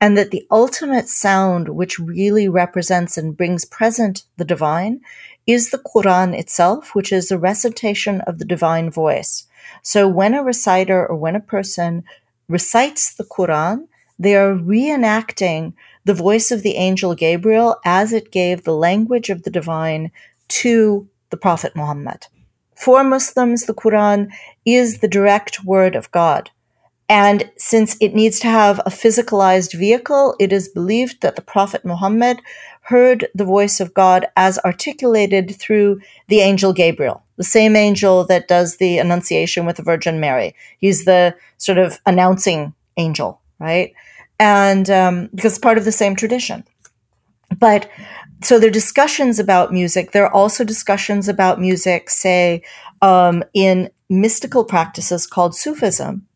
and 0.00 0.16
that 0.16 0.30
the 0.30 0.46
ultimate 0.50 1.06
sound 1.06 1.68
which 1.68 1.98
really 1.98 2.48
represents 2.48 3.18
and 3.18 3.36
brings 3.36 3.66
present 3.66 4.22
the 4.38 4.44
divine 4.46 5.02
is 5.46 5.68
the 5.68 5.84
Quran 5.94 6.34
itself, 6.34 6.94
which 6.94 7.12
is 7.12 7.30
a 7.30 7.36
recitation 7.36 8.22
of 8.22 8.38
the 8.38 8.46
divine 8.46 8.90
voice. 8.90 9.44
So 9.82 10.08
when 10.08 10.32
a 10.32 10.42
reciter 10.42 11.06
or 11.06 11.16
when 11.16 11.36
a 11.36 11.40
person 11.40 12.04
recites 12.50 13.14
the 13.14 13.24
Quran, 13.24 13.86
they 14.18 14.34
are 14.34 14.54
reenacting 14.54 15.72
the 16.04 16.14
voice 16.14 16.50
of 16.50 16.62
the 16.62 16.74
angel 16.74 17.14
Gabriel 17.14 17.76
as 17.84 18.12
it 18.12 18.32
gave 18.32 18.64
the 18.64 18.74
language 18.74 19.30
of 19.30 19.44
the 19.44 19.50
divine 19.50 20.10
to 20.48 21.08
the 21.30 21.36
Prophet 21.36 21.74
Muhammad. 21.76 22.26
For 22.74 23.04
Muslims, 23.04 23.66
the 23.66 23.74
Quran 23.74 24.30
is 24.66 24.98
the 24.98 25.08
direct 25.08 25.64
word 25.64 25.94
of 25.94 26.10
God. 26.10 26.50
And 27.08 27.50
since 27.56 27.96
it 28.00 28.14
needs 28.14 28.38
to 28.40 28.46
have 28.46 28.78
a 28.80 28.90
physicalized 28.90 29.76
vehicle, 29.76 30.34
it 30.38 30.52
is 30.52 30.68
believed 30.68 31.22
that 31.22 31.36
the 31.36 31.42
Prophet 31.42 31.84
Muhammad 31.84 32.40
heard 32.82 33.28
the 33.34 33.44
voice 33.44 33.80
of 33.80 33.94
God 33.94 34.26
as 34.36 34.58
articulated 34.64 35.56
through 35.56 36.00
the 36.28 36.40
angel 36.40 36.72
Gabriel, 36.72 37.22
the 37.40 37.44
same 37.44 37.74
angel 37.74 38.26
that 38.26 38.48
does 38.48 38.76
the 38.76 38.98
annunciation 38.98 39.64
with 39.64 39.76
the 39.76 39.82
Virgin 39.82 40.20
Mary. 40.20 40.54
He's 40.76 41.06
the 41.06 41.34
sort 41.56 41.78
of 41.78 41.98
announcing 42.04 42.74
angel, 42.98 43.40
right? 43.58 43.94
And 44.38 44.90
um, 44.90 45.30
because 45.34 45.52
it's 45.52 45.58
part 45.58 45.78
of 45.78 45.86
the 45.86 45.90
same 45.90 46.14
tradition. 46.14 46.64
But 47.58 47.88
so 48.42 48.58
there 48.58 48.68
are 48.68 48.70
discussions 48.70 49.38
about 49.38 49.72
music. 49.72 50.12
There 50.12 50.26
are 50.26 50.34
also 50.34 50.64
discussions 50.64 51.28
about 51.28 51.58
music, 51.58 52.10
say, 52.10 52.62
um, 53.00 53.42
in 53.54 53.88
mystical 54.10 54.62
practices 54.62 55.26
called 55.26 55.56
Sufism, 55.56 56.26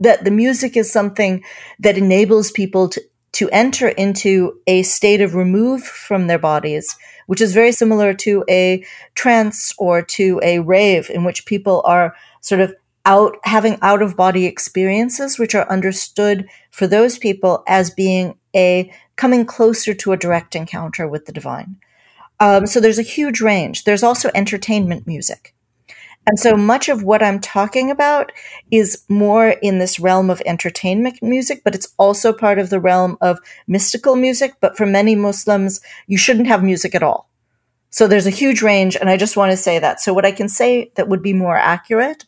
that 0.00 0.24
the 0.24 0.32
music 0.32 0.76
is 0.76 0.90
something 0.90 1.44
that 1.78 1.96
enables 1.96 2.50
people 2.50 2.88
to, 2.88 3.00
to 3.36 3.50
enter 3.50 3.88
into 3.88 4.58
a 4.66 4.82
state 4.82 5.20
of 5.20 5.34
remove 5.34 5.82
from 5.82 6.26
their 6.26 6.38
bodies, 6.38 6.96
which 7.26 7.42
is 7.42 7.52
very 7.52 7.70
similar 7.70 8.14
to 8.14 8.42
a 8.48 8.82
trance 9.14 9.74
or 9.76 10.00
to 10.00 10.40
a 10.42 10.58
rave 10.60 11.10
in 11.10 11.22
which 11.22 11.44
people 11.44 11.82
are 11.84 12.16
sort 12.40 12.62
of 12.62 12.74
out 13.04 13.36
having 13.44 13.76
out 13.82 14.00
of 14.00 14.16
body 14.16 14.46
experiences, 14.46 15.38
which 15.38 15.54
are 15.54 15.70
understood 15.70 16.48
for 16.70 16.86
those 16.86 17.18
people 17.18 17.62
as 17.68 17.90
being 17.90 18.38
a 18.54 18.90
coming 19.16 19.44
closer 19.44 19.92
to 19.92 20.12
a 20.12 20.16
direct 20.16 20.56
encounter 20.56 21.06
with 21.06 21.26
the 21.26 21.32
divine. 21.32 21.76
Um, 22.40 22.66
so 22.66 22.80
there's 22.80 22.98
a 22.98 23.02
huge 23.02 23.42
range. 23.42 23.84
There's 23.84 24.02
also 24.02 24.30
entertainment 24.34 25.06
music. 25.06 25.54
And 26.26 26.40
so 26.40 26.56
much 26.56 26.88
of 26.88 27.04
what 27.04 27.22
I'm 27.22 27.38
talking 27.38 27.90
about 27.90 28.32
is 28.72 29.04
more 29.08 29.50
in 29.62 29.78
this 29.78 30.00
realm 30.00 30.28
of 30.28 30.42
entertainment 30.44 31.22
music, 31.22 31.62
but 31.64 31.74
it's 31.74 31.94
also 31.98 32.32
part 32.32 32.58
of 32.58 32.68
the 32.68 32.80
realm 32.80 33.16
of 33.20 33.38
mystical 33.68 34.16
music. 34.16 34.54
But 34.60 34.76
for 34.76 34.86
many 34.86 35.14
Muslims, 35.14 35.80
you 36.08 36.18
shouldn't 36.18 36.48
have 36.48 36.64
music 36.64 36.96
at 36.96 37.02
all. 37.02 37.30
So 37.90 38.08
there's 38.08 38.26
a 38.26 38.30
huge 38.30 38.60
range, 38.60 38.96
and 38.96 39.08
I 39.08 39.16
just 39.16 39.36
want 39.36 39.52
to 39.52 39.56
say 39.56 39.78
that. 39.78 40.00
So, 40.00 40.12
what 40.12 40.26
I 40.26 40.32
can 40.32 40.48
say 40.48 40.90
that 40.96 41.08
would 41.08 41.22
be 41.22 41.32
more 41.32 41.56
accurate 41.56 42.26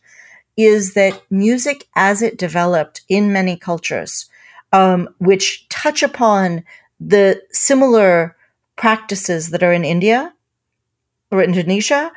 is 0.57 0.93
that 0.93 1.21
music, 1.29 1.87
as 1.95 2.21
it 2.21 2.37
developed 2.37 3.01
in 3.07 3.31
many 3.31 3.55
cultures, 3.55 4.29
um, 4.71 5.09
which 5.19 5.67
touch 5.69 6.01
upon 6.01 6.63
the 6.99 7.41
similar 7.51 8.35
practices 8.77 9.51
that 9.51 9.61
are 9.61 9.73
in 9.73 9.85
India 9.85 10.33
or 11.31 11.43
Indonesia, 11.43 12.11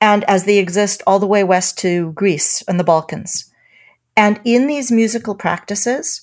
and 0.00 0.24
as 0.24 0.44
they 0.44 0.58
exist 0.58 1.02
all 1.06 1.18
the 1.18 1.26
way 1.26 1.42
west 1.44 1.78
to 1.78 2.12
Greece 2.12 2.62
and 2.68 2.78
the 2.78 2.84
Balkans. 2.84 3.52
And 4.16 4.40
in 4.44 4.66
these 4.66 4.90
musical 4.90 5.34
practices, 5.34 6.22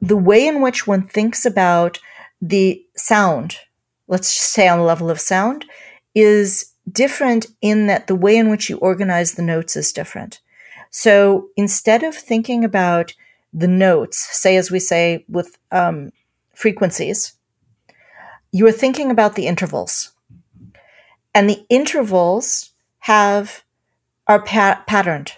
the 0.00 0.16
way 0.16 0.46
in 0.46 0.60
which 0.60 0.86
one 0.86 1.02
thinks 1.02 1.44
about 1.44 1.98
the 2.40 2.84
sound, 2.96 3.56
let's 4.06 4.28
say 4.28 4.68
on 4.68 4.78
the 4.78 4.84
level 4.84 5.10
of 5.10 5.20
sound, 5.20 5.64
is 6.14 6.72
different 6.90 7.46
in 7.60 7.86
that 7.86 8.06
the 8.06 8.14
way 8.14 8.36
in 8.36 8.50
which 8.50 8.70
you 8.70 8.78
organize 8.78 9.32
the 9.32 9.42
notes 9.42 9.76
is 9.76 9.92
different. 9.92 10.40
So 10.90 11.48
instead 11.56 12.02
of 12.02 12.14
thinking 12.14 12.64
about 12.64 13.14
the 13.52 13.68
notes, 13.68 14.18
say 14.18 14.56
as 14.56 14.70
we 14.70 14.78
say 14.78 15.24
with 15.28 15.58
um, 15.70 16.12
frequencies, 16.54 17.34
you 18.52 18.66
are 18.66 18.72
thinking 18.72 19.10
about 19.10 19.34
the 19.34 19.46
intervals. 19.46 20.12
And 21.34 21.48
the 21.48 21.64
intervals 21.68 22.70
have 23.08 23.64
are 24.26 24.42
pa- 24.42 24.84
patterned. 24.86 25.32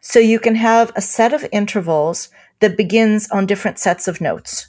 So 0.00 0.18
you 0.18 0.40
can 0.40 0.54
have 0.54 0.90
a 0.96 1.02
set 1.02 1.34
of 1.34 1.46
intervals 1.52 2.30
that 2.60 2.76
begins 2.76 3.30
on 3.30 3.44
different 3.44 3.78
sets 3.78 4.08
of 4.08 4.20
notes. 4.20 4.68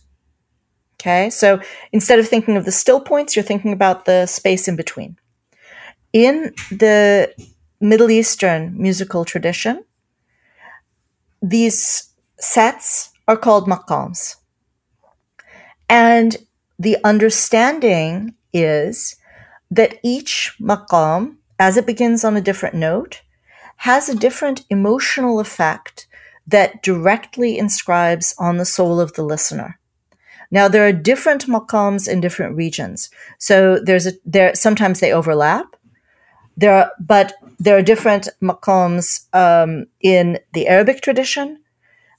Okay, 0.96 1.30
so 1.30 1.60
instead 1.94 2.20
of 2.20 2.28
thinking 2.28 2.58
of 2.58 2.66
the 2.66 2.72
still 2.72 3.00
points, 3.00 3.36
you're 3.36 3.44
thinking 3.44 3.72
about 3.72 4.04
the 4.06 4.26
space 4.26 4.68
in 4.68 4.76
between. 4.76 5.18
In 6.12 6.54
the 6.70 7.34
Middle 7.80 8.12
Eastern 8.12 8.74
musical 8.78 9.24
tradition, 9.26 9.86
these 11.42 12.10
sets 12.40 13.12
are 13.28 13.38
called 13.38 13.68
maqams. 13.68 14.36
And 15.90 16.38
the 16.78 16.98
understanding 17.04 18.36
is 18.52 19.16
that 19.72 20.00
each 20.04 20.56
maqam 20.60 21.38
as 21.60 21.78
it 21.78 21.86
begins 21.86 22.24
on 22.24 22.36
a 22.36 22.42
different 22.42 22.76
note, 22.76 23.22
has 23.78 24.10
a 24.10 24.16
different 24.16 24.66
emotional 24.70 25.40
effect 25.40 26.08
that 26.46 26.84
directly 26.84 27.58
inscribes 27.58 28.36
on 28.38 28.58
the 28.58 28.66
soul 28.66 29.00
of 29.00 29.14
the 29.14 29.24
listener. 29.24 29.80
Now 30.52 30.68
there 30.68 30.86
are 30.88 30.92
different 30.92 31.48
maqams 31.48 32.08
in 32.08 32.22
different 32.22 32.56
regions. 32.56 33.10
So 33.40 33.80
there's 33.80 34.06
a 34.06 34.12
there 34.26 34.54
sometimes 34.54 35.00
they 35.00 35.12
overlap. 35.12 35.76
There 36.56 36.74
are 36.76 36.92
but 37.00 37.34
there 37.60 37.78
are 37.78 37.82
different 37.82 38.30
maqams 38.42 39.26
um, 39.34 39.88
in 40.02 40.40
the 40.54 40.68
Arabic 40.68 41.02
tradition, 41.02 41.63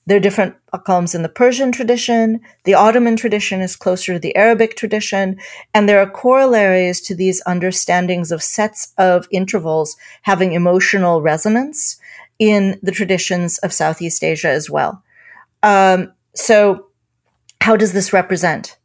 there 0.06 0.18
are 0.18 0.20
different 0.20 0.54
maqams 0.72 1.14
in 1.14 1.22
the 1.22 1.28
Persian 1.28 1.72
tradition. 1.72 2.40
The 2.64 2.74
Ottoman 2.74 3.16
tradition 3.16 3.60
is 3.60 3.76
closer 3.76 4.14
to 4.14 4.18
the 4.18 4.36
Arabic 4.36 4.76
tradition. 4.76 5.38
And 5.72 5.88
there 5.88 6.00
are 6.00 6.10
corollaries 6.10 7.00
to 7.02 7.14
these 7.14 7.42
understandings 7.46 8.30
of 8.30 8.42
sets 8.42 8.92
of 8.98 9.26
intervals 9.30 9.96
having 10.22 10.52
emotional 10.52 11.22
resonance 11.22 11.98
in 12.38 12.78
the 12.82 12.92
traditions 12.92 13.58
of 13.58 13.72
Southeast 13.72 14.22
Asia 14.22 14.48
as 14.48 14.68
well. 14.68 15.02
Um, 15.62 16.12
so, 16.34 16.88
how 17.62 17.76
does 17.76 17.94
this 17.94 18.12
represent? 18.12 18.76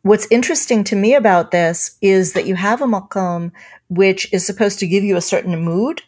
What's 0.00 0.26
interesting 0.30 0.82
to 0.84 0.96
me 0.96 1.14
about 1.14 1.50
this 1.50 1.98
is 2.00 2.32
that 2.32 2.46
you 2.46 2.54
have 2.54 2.80
a 2.80 2.86
maqam 2.86 3.52
which 3.88 4.32
is 4.32 4.46
supposed 4.46 4.78
to 4.78 4.86
give 4.86 5.04
you 5.04 5.16
a 5.16 5.20
certain 5.20 5.60
mood. 5.60 6.02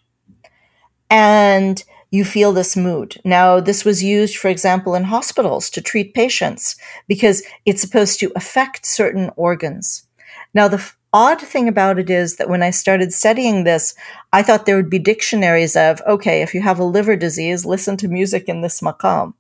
And 1.11 1.85
you 2.15 2.25
feel 2.25 2.53
this 2.53 2.77
mood. 2.77 3.21
Now, 3.25 3.59
this 3.59 3.85
was 3.85 4.05
used, 4.05 4.37
for 4.37 4.49
example, 4.49 4.95
in 4.95 5.03
hospitals 5.03 5.69
to 5.71 5.81
treat 5.81 6.15
patients 6.15 6.77
because 7.09 7.43
it's 7.67 7.81
supposed 7.81 8.21
to 8.21 8.31
affect 8.37 8.87
certain 8.87 9.33
organs. 9.35 10.07
Now, 10.55 10.69
the 10.69 10.77
f- 10.77 10.97
odd 11.13 11.41
thing 11.41 11.67
about 11.67 11.99
it 11.99 12.09
is 12.09 12.37
that 12.37 12.49
when 12.49 12.63
I 12.63 12.71
started 12.71 13.13
studying 13.13 13.65
this, 13.65 13.97
I 14.33 14.45
thought 14.45 14.65
there 14.65 14.77
would 14.77 14.91
be 14.91 15.01
dictionaries 15.01 15.75
of, 15.75 16.01
okay, 16.07 16.41
if 16.41 16.55
you 16.55 16.63
have 16.63 16.79
a 16.79 16.85
liver 16.85 17.17
disease, 17.17 17.67
listen 17.67 17.97
to 17.97 18.07
music 18.07 18.45
in 18.49 18.61
this 18.61 18.81
maqam. 18.81 19.35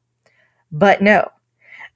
But 0.73 1.01
no, 1.01 1.31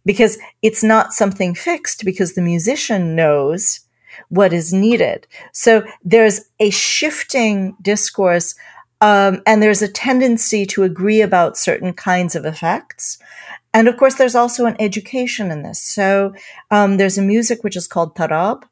because 0.07 0.39
it's 0.63 0.85
not 0.85 1.13
something 1.13 1.57
fixed 1.57 2.05
because 2.05 2.35
the 2.35 2.41
musician 2.53 3.17
knows 3.17 3.81
what 4.29 4.53
is 4.53 4.73
needed. 4.73 5.27
So 5.53 5.85
there's 6.05 6.41
a 6.61 6.71
shifting 6.71 7.77
discourse 7.83 8.55
um, 9.01 9.43
and 9.47 9.63
there's 9.63 9.83
a 9.83 9.89
tendency 9.89 10.67
to 10.67 10.83
agree 10.83 11.21
about 11.21 11.57
certain 11.57 11.93
kinds 11.93 12.35
of 12.35 12.45
effects. 12.45 13.19
And 13.73 13.87
of 13.87 13.97
course, 13.97 14.15
there's 14.15 14.35
also 14.35 14.67
an 14.67 14.77
education 14.81 15.51
in 15.51 15.63
this. 15.63 15.81
So 15.81 16.35
um, 16.71 16.97
there's 16.97 17.19
a 17.19 17.23
music 17.23 17.63
which 17.63 17.77
is 17.77 17.87
called 17.87 18.17
tarab, 18.17 18.65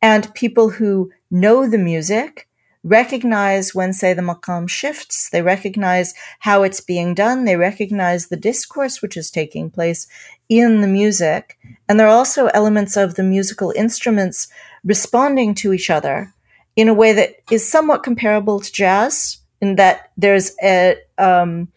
and 0.00 0.32
people 0.34 0.70
who 0.70 1.10
know 1.30 1.68
the 1.68 1.78
music 1.78 2.48
recognize 2.82 3.74
when, 3.74 3.92
say, 3.92 4.14
the 4.14 4.22
maqam 4.22 4.68
shifts. 4.68 5.28
They 5.28 5.42
recognize 5.42 6.14
how 6.38 6.62
it's 6.62 6.80
being 6.80 7.12
done. 7.12 7.44
They 7.44 7.56
recognize 7.56 8.28
the 8.28 8.36
discourse 8.38 9.02
which 9.02 9.16
is 9.16 9.30
taking 9.30 9.70
place 9.70 10.06
in 10.48 10.80
the 10.80 10.86
music. 10.86 11.58
And 11.86 12.00
there 12.00 12.06
are 12.06 12.16
also 12.16 12.46
elements 12.46 12.96
of 12.96 13.16
the 13.16 13.22
musical 13.22 13.72
instruments 13.76 14.48
responding 14.82 15.54
to 15.56 15.74
each 15.74 15.90
other 15.90 16.32
in 16.74 16.88
a 16.88 16.94
way 16.94 17.12
that 17.12 17.36
is 17.50 17.68
somewhat 17.68 18.02
comparable 18.02 18.60
to 18.60 18.72
jazz 18.72 19.39
in 19.60 19.76
that 19.76 20.10
there's 20.16 20.52
a 20.62 20.96
um, 21.18 21.68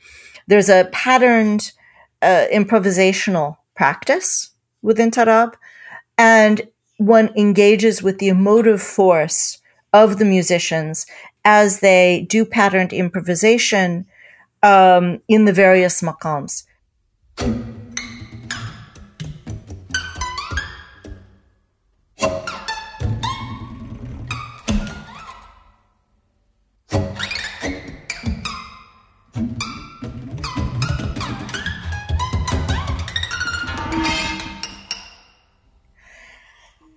there's 0.48 0.69
a 0.69 0.89
patterned 0.91 1.72
uh, 2.22 2.46
improvisational 2.52 3.58
practice 3.76 4.52
within 4.82 5.12
tarab, 5.12 5.54
and 6.17 6.67
one 6.98 7.30
engages 7.36 8.02
with 8.02 8.19
the 8.19 8.30
emotive 8.30 8.82
force 8.82 9.60
of 9.91 10.17
the 10.17 10.26
musicians 10.26 11.06
as 11.46 11.80
they 11.80 12.26
do 12.30 12.46
patterned 12.46 12.93
improvisation 12.93 14.06
um, 14.63 15.22
in 15.28 15.46
the 15.46 15.54
various 15.54 16.02
maqams. 16.02 16.63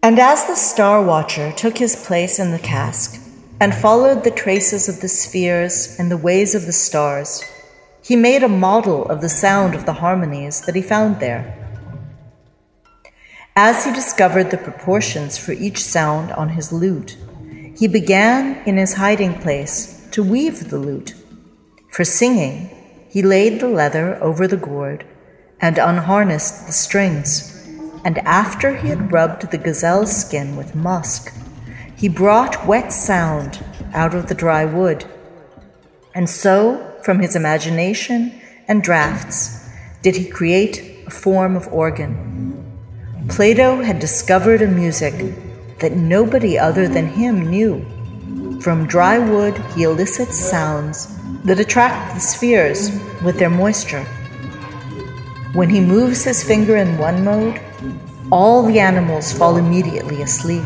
And 0.07 0.21
as 0.21 0.47
the 0.47 0.55
star 0.55 1.03
watcher 1.03 1.51
took 1.51 1.79
his 1.79 1.97
place 1.97 2.39
in 2.39 2.53
the 2.53 2.61
cask 2.61 3.21
and 3.59 3.75
followed 3.75 4.23
the 4.23 4.31
traces 4.31 4.89
of 4.89 5.01
the 5.01 5.09
spheres 5.09 5.97
and 5.99 6.09
the 6.09 6.17
ways 6.17 6.55
of 6.55 6.65
the 6.65 6.73
stars, 6.73 7.43
he 8.05 8.15
made 8.15 8.45
a 8.45 8.59
model 8.67 9.05
of 9.07 9.21
the 9.21 9.29
sound 9.29 9.75
of 9.75 9.85
the 9.85 9.95
harmonies 9.95 10.61
that 10.61 10.77
he 10.77 10.81
found 10.81 11.19
there. 11.19 11.45
As 13.57 13.85
he 13.85 13.93
discovered 13.93 14.53
the 14.53 14.59
proportions 14.59 15.39
for 15.39 15.51
each 15.51 15.83
sound 15.83 16.31
on 16.31 16.51
his 16.51 16.73
lute, 16.73 17.17
he 17.77 17.89
began 17.89 18.63
in 18.65 18.77
his 18.77 18.95
hiding 18.95 19.35
place 19.41 20.09
to 20.13 20.23
weave 20.23 20.71
the 20.71 20.79
lute. 20.79 21.15
For 21.91 22.05
singing, 22.05 22.71
he 23.11 23.23
laid 23.23 23.59
the 23.59 23.67
leather 23.67 24.23
over 24.23 24.47
the 24.47 24.57
gourd 24.57 25.05
and 25.61 25.79
unharnessed 25.79 26.69
the 26.69 26.73
strings 26.73 27.56
and 28.07 28.19
after 28.19 28.77
he 28.77 28.87
had 28.87 29.11
rubbed 29.11 29.51
the 29.51 29.59
gazelle's 29.59 30.17
skin 30.17 30.55
with 30.55 30.77
musk, 30.77 31.35
he 31.97 32.09
brought 32.09 32.65
wet 32.65 32.93
sound 32.93 33.59
out 33.93 34.15
of 34.15 34.29
the 34.29 34.35
dry 34.35 34.65
wood. 34.65 35.05
And 36.15 36.31
so, 36.31 36.95
from 37.03 37.19
his 37.19 37.35
imagination 37.35 38.41
and 38.69 38.81
drafts, 38.81 39.69
did 40.03 40.15
he 40.15 40.25
create 40.25 41.05
a 41.09 41.11
form 41.11 41.57
of 41.57 41.67
organ. 41.73 42.15
Plato 43.29 43.83
had 43.83 43.99
discovered 43.99 44.63
a 44.63 44.69
music 44.69 45.35
that 45.81 45.97
nobody 45.97 46.57
other 46.57 46.87
than 46.87 47.09
him 47.09 47.51
knew. 47.51 47.85
From 48.61 48.87
dry 48.87 49.19
wood, 49.19 49.59
he 49.75 49.83
elicits 49.83 50.39
sounds 50.39 51.09
that 51.43 51.59
attract 51.59 52.15
the 52.15 52.21
spheres 52.21 52.89
with 53.25 53.41
their 53.41 53.51
moisture. 53.51 54.05
When 55.55 55.71
he 55.71 55.81
moves 55.81 56.23
his 56.23 56.45
finger 56.45 56.77
in 56.77 56.99
one 56.99 57.25
mode, 57.25 57.61
all 58.33 58.63
the 58.63 58.81
animals 58.81 59.33
fall 59.33 59.57
immediately 59.57 60.23
asleep. 60.23 60.65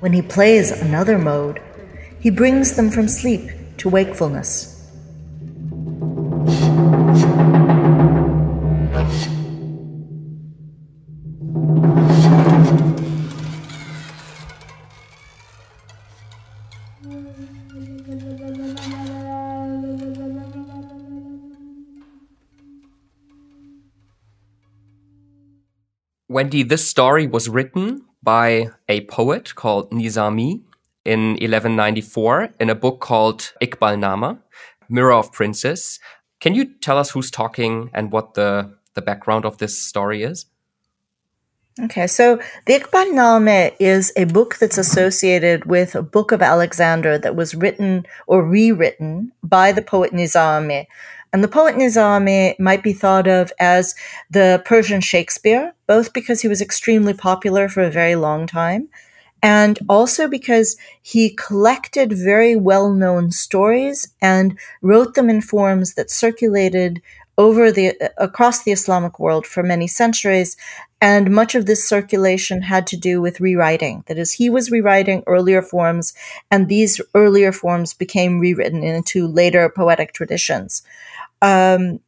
When 0.00 0.12
he 0.12 0.22
plays 0.22 0.70
another 0.70 1.18
mode, 1.18 1.60
he 2.20 2.30
brings 2.30 2.74
them 2.76 2.90
from 2.90 3.08
sleep 3.08 3.50
to 3.78 3.88
wakefulness. 3.88 4.74
Wendy, 26.38 26.62
this 26.62 26.86
story 26.88 27.26
was 27.26 27.48
written 27.48 28.04
by 28.22 28.68
a 28.88 29.00
poet 29.06 29.56
called 29.56 29.90
Nizami 29.90 30.62
in 31.04 31.30
1194 31.30 32.50
in 32.60 32.70
a 32.70 32.76
book 32.76 33.00
called 33.00 33.52
Iqbal 33.60 33.98
Nama, 33.98 34.38
Mirror 34.88 35.14
of 35.14 35.32
Princes. 35.32 35.98
Can 36.38 36.54
you 36.54 36.64
tell 36.78 36.96
us 36.96 37.10
who's 37.10 37.32
talking 37.32 37.90
and 37.92 38.12
what 38.12 38.34
the, 38.34 38.72
the 38.94 39.02
background 39.02 39.46
of 39.46 39.58
this 39.58 39.82
story 39.82 40.22
is? 40.22 40.46
Okay, 41.82 42.06
so 42.06 42.40
the 42.66 42.74
Iqbal 42.78 43.14
Nama 43.14 43.72
is 43.80 44.12
a 44.16 44.22
book 44.22 44.58
that's 44.60 44.78
associated 44.78 45.64
with 45.64 45.96
a 45.96 46.02
book 46.02 46.30
of 46.30 46.40
Alexander 46.40 47.18
that 47.18 47.34
was 47.34 47.56
written 47.56 48.06
or 48.28 48.44
rewritten 48.44 49.32
by 49.42 49.72
the 49.72 49.82
poet 49.82 50.12
Nizami. 50.12 50.86
And 51.32 51.44
the 51.44 51.48
poet 51.48 51.76
Nizami 51.76 52.58
might 52.58 52.82
be 52.82 52.92
thought 52.92 53.26
of 53.26 53.52
as 53.60 53.94
the 54.30 54.62
Persian 54.64 55.00
Shakespeare, 55.00 55.74
both 55.86 56.12
because 56.12 56.40
he 56.40 56.48
was 56.48 56.62
extremely 56.62 57.12
popular 57.12 57.68
for 57.68 57.82
a 57.82 57.90
very 57.90 58.14
long 58.16 58.46
time, 58.46 58.88
and 59.42 59.78
also 59.88 60.26
because 60.26 60.76
he 61.02 61.30
collected 61.30 62.12
very 62.12 62.56
well 62.56 62.92
known 62.92 63.30
stories 63.30 64.12
and 64.22 64.58
wrote 64.82 65.14
them 65.14 65.28
in 65.28 65.40
forms 65.40 65.94
that 65.94 66.10
circulated 66.10 67.00
over 67.36 67.70
the 67.70 67.94
across 68.18 68.64
the 68.64 68.72
Islamic 68.72 69.20
world 69.20 69.46
for 69.46 69.62
many 69.62 69.86
centuries 69.86 70.56
and 71.00 71.30
much 71.30 71.54
of 71.54 71.66
this 71.66 71.88
circulation 71.88 72.62
had 72.62 72.86
to 72.86 72.96
do 72.96 73.20
with 73.20 73.40
rewriting 73.40 74.02
that 74.06 74.18
is 74.18 74.32
he 74.32 74.50
was 74.50 74.70
rewriting 74.70 75.22
earlier 75.26 75.62
forms 75.62 76.12
and 76.50 76.68
these 76.68 77.00
earlier 77.14 77.52
forms 77.52 77.94
became 77.94 78.40
rewritten 78.40 78.82
into 78.82 79.26
later 79.26 79.68
poetic 79.68 80.12
traditions 80.12 80.82
um, 81.40 82.00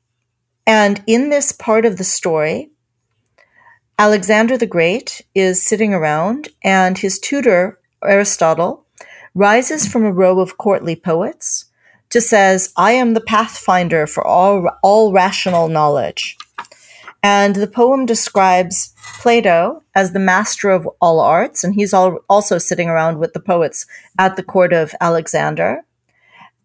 and 0.66 1.02
in 1.06 1.30
this 1.30 1.52
part 1.52 1.84
of 1.84 1.96
the 1.96 2.04
story, 2.04 2.70
Alexander 3.98 4.56
the 4.56 4.66
Great 4.66 5.22
is 5.34 5.62
sitting 5.62 5.92
around, 5.92 6.48
and 6.62 6.98
his 6.98 7.18
tutor, 7.18 7.78
Aristotle, 8.04 8.86
rises 9.34 9.86
from 9.86 10.04
a 10.04 10.12
row 10.12 10.40
of 10.40 10.58
courtly 10.58 10.96
poets 10.96 11.66
to 12.10 12.20
says, 12.20 12.72
I 12.76 12.92
am 12.92 13.14
the 13.14 13.20
pathfinder 13.20 14.06
for 14.06 14.26
all, 14.26 14.68
all 14.82 15.12
rational 15.12 15.68
knowledge. 15.68 16.36
And 17.22 17.56
the 17.56 17.66
poem 17.66 18.06
describes 18.06 18.94
Plato 19.20 19.82
as 19.94 20.12
the 20.12 20.18
master 20.18 20.70
of 20.70 20.88
all 21.00 21.20
arts, 21.20 21.62
and 21.62 21.74
he's 21.74 21.92
all, 21.92 22.20
also 22.28 22.56
sitting 22.56 22.88
around 22.88 23.18
with 23.18 23.34
the 23.34 23.40
poets 23.40 23.86
at 24.18 24.36
the 24.36 24.42
court 24.42 24.72
of 24.72 24.94
Alexander. 25.00 25.84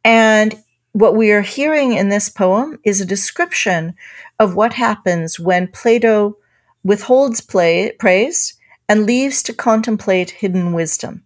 And 0.03 0.55
what 0.93 1.15
we 1.15 1.31
are 1.31 1.41
hearing 1.41 1.93
in 1.93 2.07
this 2.07 2.29
poem 2.29 2.79
is 2.85 3.01
a 3.01 3.05
description 3.05 3.95
of 4.39 4.55
what 4.55 4.73
happens 4.73 5.39
when 5.39 5.67
Plato 5.67 6.37
withholds 6.85 7.41
play, 7.41 7.91
praise 7.99 8.57
and 8.87 9.05
leaves 9.05 9.43
to 9.43 9.53
contemplate 9.53 10.29
hidden 10.29 10.71
wisdom. 10.71 11.25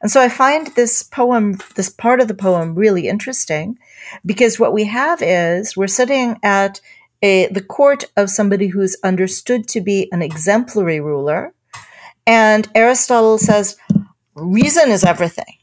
And 0.00 0.10
so 0.10 0.20
I 0.20 0.28
find 0.28 0.68
this 0.68 1.02
poem, 1.02 1.58
this 1.74 1.88
part 1.88 2.20
of 2.20 2.28
the 2.28 2.34
poem, 2.34 2.74
really 2.74 3.08
interesting 3.08 3.78
because 4.24 4.60
what 4.60 4.72
we 4.72 4.84
have 4.84 5.20
is 5.22 5.76
we're 5.76 5.88
sitting 5.88 6.38
at 6.42 6.80
a, 7.22 7.48
the 7.48 7.62
court 7.62 8.04
of 8.16 8.30
somebody 8.30 8.68
who's 8.68 8.96
understood 9.02 9.68
to 9.68 9.80
be 9.80 10.08
an 10.12 10.22
exemplary 10.22 11.00
ruler. 11.00 11.52
And 12.26 12.68
Aristotle 12.74 13.38
says, 13.38 13.76
reason 14.34 14.90
is 14.90 15.04
everything. 15.04 15.56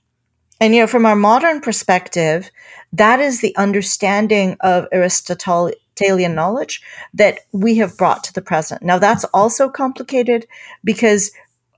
And, 0.59 0.73
you 0.73 0.81
know, 0.81 0.87
from 0.87 1.05
our 1.05 1.15
modern 1.15 1.61
perspective, 1.61 2.49
that 2.93 3.19
is 3.19 3.41
the 3.41 3.55
understanding 3.57 4.57
of 4.61 4.87
Aristotelian 4.91 6.33
knowledge 6.33 6.81
that 7.13 7.39
we 7.51 7.75
have 7.77 7.97
brought 7.97 8.23
to 8.23 8.33
the 8.33 8.41
present. 8.41 8.81
Now, 8.81 8.97
that's 8.97 9.25
also 9.25 9.69
complicated 9.69 10.47
because 10.83 11.31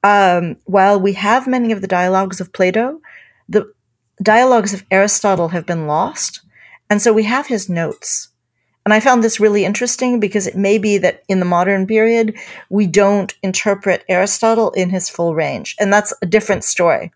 um, 0.04 0.58
while 0.66 1.00
we 1.00 1.14
have 1.14 1.48
many 1.48 1.72
of 1.72 1.82
the 1.82 1.88
dialogues 1.88 2.40
of 2.40 2.54
Plato, 2.54 3.02
the 3.50 3.72
dialogues 4.22 4.74
of 4.74 4.86
Aristotle 4.92 5.50
have 5.50 5.66
been 5.66 5.88
lost. 5.88 6.42
And 6.90 7.02
so 7.02 7.12
we 7.12 7.24
have 7.24 7.48
his 7.48 7.68
notes. 7.68 8.30
And 8.88 8.94
I 8.94 9.02
found 9.02 9.22
this 9.22 9.38
really 9.38 9.66
interesting 9.66 10.18
because 10.22 10.48
it 10.48 10.56
may 10.56 10.78
be 10.78 10.98
that 11.00 11.22
in 11.28 11.40
the 11.40 11.46
modern 11.46 11.86
period, 11.86 12.38
we 12.70 12.88
don't 12.88 13.36
interpret 13.44 14.06
Aristotle 14.08 14.72
in 14.72 14.92
his 14.92 15.10
full 15.10 15.36
range. 15.36 15.76
And 15.78 15.92
that's 15.92 16.14
a 16.22 16.26
different 16.26 16.64
story. 16.64 17.12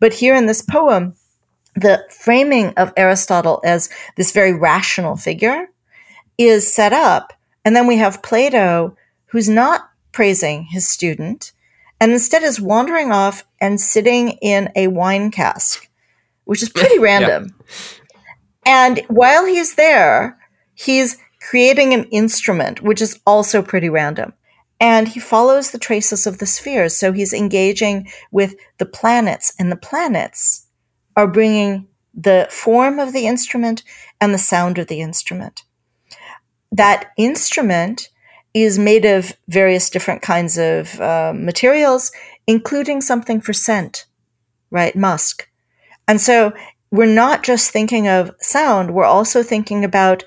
But 0.00 0.12
here 0.12 0.34
in 0.34 0.46
this 0.46 0.60
poem, 0.60 1.14
the 1.76 2.04
framing 2.10 2.70
of 2.70 2.92
Aristotle 2.96 3.60
as 3.62 3.88
this 4.16 4.32
very 4.32 4.52
rational 4.52 5.14
figure 5.14 5.68
is 6.36 6.74
set 6.74 6.92
up. 6.92 7.32
And 7.64 7.76
then 7.76 7.86
we 7.86 7.98
have 7.98 8.20
Plato, 8.20 8.96
who's 9.26 9.48
not 9.48 9.88
praising 10.10 10.64
his 10.64 10.88
student, 10.88 11.52
and 12.00 12.10
instead 12.10 12.42
is 12.42 12.60
wandering 12.60 13.12
off 13.12 13.44
and 13.60 13.80
sitting 13.80 14.30
in 14.42 14.72
a 14.74 14.88
wine 14.88 15.30
cask, 15.30 15.88
which 16.42 16.60
is 16.60 16.68
pretty 16.68 16.98
random. 16.98 17.54
Yeah. 17.56 17.74
And 18.66 19.04
while 19.06 19.46
he's 19.46 19.76
there, 19.76 20.37
he's 20.78 21.18
creating 21.40 21.92
an 21.92 22.04
instrument, 22.04 22.82
which 22.82 23.02
is 23.02 23.20
also 23.26 23.62
pretty 23.62 23.88
random. 23.88 24.32
And 24.80 25.08
he 25.08 25.18
follows 25.18 25.70
the 25.70 25.78
traces 25.78 26.26
of 26.26 26.38
the 26.38 26.46
spheres. 26.46 26.96
So 26.96 27.12
he's 27.12 27.32
engaging 27.32 28.08
with 28.30 28.54
the 28.78 28.86
planets, 28.86 29.52
and 29.58 29.72
the 29.72 29.76
planets 29.76 30.68
are 31.16 31.26
bringing 31.26 31.88
the 32.14 32.46
form 32.50 32.98
of 32.98 33.12
the 33.12 33.26
instrument 33.26 33.82
and 34.20 34.32
the 34.32 34.38
sound 34.38 34.78
of 34.78 34.86
the 34.86 35.00
instrument. 35.00 35.64
That 36.70 37.10
instrument 37.16 38.08
is 38.54 38.78
made 38.78 39.04
of 39.04 39.32
various 39.48 39.90
different 39.90 40.22
kinds 40.22 40.58
of 40.58 41.00
uh, 41.00 41.32
materials, 41.34 42.12
including 42.46 43.00
something 43.00 43.40
for 43.40 43.52
scent, 43.52 44.06
right? 44.70 44.94
Musk. 44.94 45.48
And 46.06 46.20
so 46.20 46.52
we're 46.90 47.06
not 47.06 47.42
just 47.42 47.70
thinking 47.70 48.08
of 48.08 48.30
sound, 48.40 48.94
we're 48.94 49.04
also 49.04 49.42
thinking 49.42 49.84
about 49.84 50.24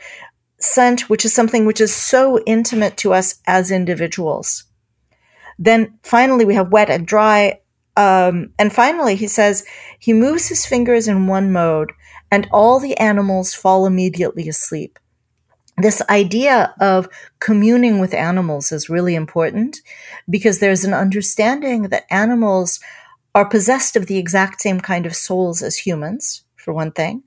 scent, 0.63 1.10
which 1.10 1.26
is 1.26 1.34
something 1.34 1.65
which 1.65 1.82
is 1.82 1.93
so 1.93 2.39
intimate 2.45 2.97
to 2.97 3.13
us 3.13 3.41
as 3.47 3.71
individuals. 3.71 4.65
Then 5.60 6.00
finally, 6.04 6.45
we 6.45 6.56
have 6.56 6.71
wet 6.71 6.89
and 6.89 7.06
dry. 7.06 7.60
Um, 7.97 8.54
and 8.58 8.74
finally, 8.74 9.15
he 9.15 9.28
says 9.28 9.65
he 10.00 10.13
moves 10.13 10.47
his 10.47 10.65
fingers 10.65 11.08
in 11.08 11.28
one 11.28 11.52
mode, 11.52 11.91
and 12.32 12.47
all 12.52 12.80
the 12.80 12.97
animals 12.97 13.54
fall 13.54 13.86
immediately 13.86 14.47
asleep. 14.47 14.97
this 15.78 16.02
idea 16.10 16.74
of 16.80 17.10
communing 17.39 18.00
with 18.00 18.13
animals 18.13 18.71
is 18.71 18.89
really 18.89 19.15
important 19.15 19.82
because 20.30 20.60
there's 20.60 20.84
an 20.84 20.93
understanding 20.93 21.84
that 21.84 22.06
animals 22.10 22.80
are 23.34 23.47
possessed 23.47 23.95
of 23.95 24.08
the 24.08 24.17
exact 24.17 24.62
same 24.62 24.80
kind 24.80 25.06
of 25.06 25.15
souls 25.15 25.63
as 25.63 25.78
humans, 25.78 26.43
for 26.56 26.74
one 26.74 26.91
thing. 26.91 27.24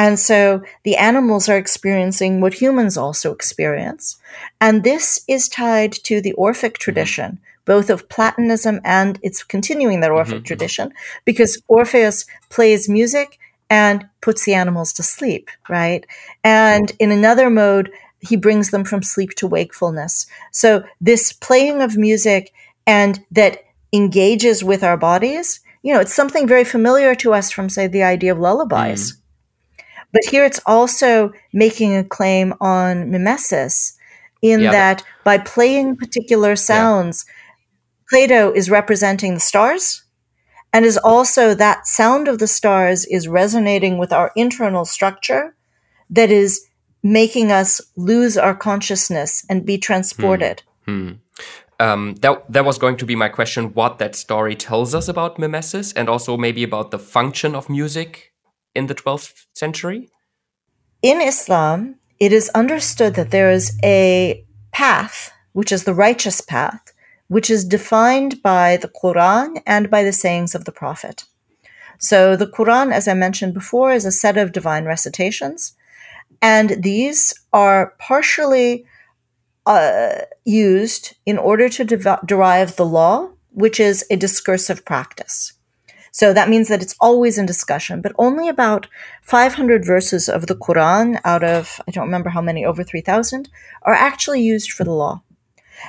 And 0.00 0.18
so 0.18 0.62
the 0.82 0.96
animals 0.96 1.46
are 1.50 1.58
experiencing 1.58 2.40
what 2.40 2.54
humans 2.54 2.96
also 2.96 3.32
experience. 3.32 4.16
And 4.58 4.82
this 4.82 5.22
is 5.28 5.46
tied 5.46 5.92
to 6.08 6.22
the 6.22 6.32
Orphic 6.32 6.72
mm-hmm. 6.72 6.84
tradition, 6.84 7.30
mm-hmm. 7.32 7.64
both 7.66 7.90
of 7.90 8.08
Platonism 8.08 8.80
and 8.82 9.18
it's 9.22 9.42
continuing 9.44 10.00
that 10.00 10.10
Orphic 10.10 10.36
mm-hmm. 10.36 10.44
tradition, 10.44 10.94
because 11.26 11.62
Orpheus 11.68 12.24
plays 12.48 12.88
music 12.88 13.38
and 13.68 14.08
puts 14.22 14.46
the 14.46 14.54
animals 14.54 14.94
to 14.94 15.02
sleep, 15.02 15.50
right? 15.68 16.06
And 16.42 16.90
in 16.98 17.12
another 17.12 17.50
mode, 17.50 17.90
he 18.20 18.36
brings 18.36 18.70
them 18.70 18.84
from 18.84 19.02
sleep 19.02 19.34
to 19.34 19.46
wakefulness. 19.46 20.26
So 20.50 20.82
this 20.98 21.30
playing 21.30 21.82
of 21.82 21.98
music 21.98 22.54
and 22.86 23.22
that 23.32 23.64
engages 23.92 24.64
with 24.64 24.82
our 24.82 24.96
bodies, 24.96 25.60
you 25.82 25.92
know, 25.92 26.00
it's 26.00 26.14
something 26.14 26.48
very 26.48 26.64
familiar 26.64 27.14
to 27.16 27.34
us 27.34 27.50
from, 27.50 27.68
say, 27.68 27.86
the 27.86 28.02
idea 28.02 28.32
of 28.32 28.38
lullabies. 28.38 29.12
Mm. 29.12 29.19
But 30.12 30.24
here 30.30 30.44
it's 30.44 30.60
also 30.66 31.32
making 31.52 31.96
a 31.96 32.04
claim 32.04 32.54
on 32.60 33.10
mimesis 33.10 33.96
in 34.42 34.60
yeah. 34.60 34.72
that 34.72 35.04
by 35.24 35.38
playing 35.38 35.96
particular 35.96 36.56
sounds, 36.56 37.24
yeah. 37.26 37.34
Plato 38.08 38.52
is 38.52 38.68
representing 38.68 39.34
the 39.34 39.40
stars 39.40 40.02
and 40.72 40.84
is 40.84 40.98
also 40.98 41.54
that 41.54 41.86
sound 41.86 42.26
of 42.26 42.38
the 42.38 42.46
stars 42.46 43.04
is 43.06 43.28
resonating 43.28 43.98
with 43.98 44.12
our 44.12 44.32
internal 44.34 44.84
structure 44.84 45.54
that 46.08 46.30
is 46.30 46.66
making 47.02 47.52
us 47.52 47.80
lose 47.96 48.36
our 48.36 48.54
consciousness 48.54 49.44
and 49.48 49.64
be 49.64 49.78
transported. 49.78 50.62
Hmm. 50.86 51.08
Hmm. 51.08 51.12
Um, 51.78 52.14
that 52.16 52.44
that 52.52 52.66
was 52.66 52.76
going 52.76 52.98
to 52.98 53.06
be 53.06 53.16
my 53.16 53.28
question: 53.28 53.72
what 53.72 53.98
that 53.98 54.14
story 54.14 54.54
tells 54.54 54.94
us 54.94 55.08
about 55.08 55.38
mimesis, 55.38 55.94
and 55.94 56.10
also 56.10 56.36
maybe 56.36 56.62
about 56.62 56.90
the 56.90 56.98
function 56.98 57.54
of 57.54 57.70
music 57.70 58.29
in 58.74 58.86
the 58.86 58.94
12th 58.94 59.46
century. 59.54 60.10
In 61.02 61.20
Islam, 61.20 61.96
it 62.18 62.32
is 62.32 62.50
understood 62.50 63.14
that 63.14 63.30
there 63.30 63.50
is 63.50 63.78
a 63.82 64.44
path, 64.72 65.32
which 65.52 65.72
is 65.72 65.84
the 65.84 65.94
righteous 65.94 66.40
path, 66.40 66.92
which 67.28 67.48
is 67.48 67.64
defined 67.64 68.42
by 68.42 68.76
the 68.76 68.88
Quran 68.88 69.62
and 69.66 69.90
by 69.90 70.02
the 70.02 70.12
sayings 70.12 70.54
of 70.54 70.64
the 70.64 70.72
Prophet. 70.72 71.24
So 71.98 72.36
the 72.36 72.46
Quran, 72.46 72.92
as 72.92 73.06
I 73.08 73.14
mentioned 73.14 73.54
before, 73.54 73.92
is 73.92 74.04
a 74.04 74.12
set 74.12 74.36
of 74.36 74.52
divine 74.52 74.84
recitations, 74.84 75.74
and 76.42 76.82
these 76.82 77.34
are 77.52 77.94
partially 77.98 78.86
uh, 79.66 80.22
used 80.44 81.14
in 81.26 81.38
order 81.38 81.68
to 81.68 81.84
de- 81.84 82.20
derive 82.24 82.76
the 82.76 82.86
law, 82.86 83.30
which 83.50 83.78
is 83.78 84.04
a 84.10 84.16
discursive 84.16 84.84
practice. 84.84 85.52
So 86.12 86.32
that 86.32 86.48
means 86.48 86.68
that 86.68 86.82
it's 86.82 86.96
always 87.00 87.38
in 87.38 87.46
discussion, 87.46 88.00
but 88.00 88.12
only 88.18 88.48
about 88.48 88.88
500 89.22 89.84
verses 89.84 90.28
of 90.28 90.46
the 90.46 90.56
Quran 90.56 91.20
out 91.24 91.44
of, 91.44 91.80
I 91.86 91.92
don't 91.92 92.06
remember 92.06 92.30
how 92.30 92.40
many, 92.40 92.64
over 92.64 92.82
3,000, 92.82 93.48
are 93.82 93.94
actually 93.94 94.42
used 94.42 94.72
for 94.72 94.84
the 94.84 94.92
law. 94.92 95.22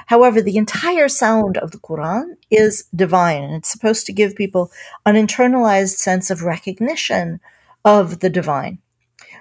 However, 0.07 0.41
the 0.41 0.57
entire 0.57 1.09
sound 1.09 1.57
of 1.57 1.71
the 1.71 1.77
Quran 1.77 2.37
is 2.49 2.85
divine 2.95 3.43
and 3.43 3.55
it's 3.55 3.71
supposed 3.71 4.05
to 4.05 4.13
give 4.13 4.35
people 4.35 4.71
an 5.05 5.15
internalized 5.15 5.97
sense 5.97 6.29
of 6.29 6.43
recognition 6.43 7.39
of 7.83 8.19
the 8.19 8.29
divine. 8.29 8.79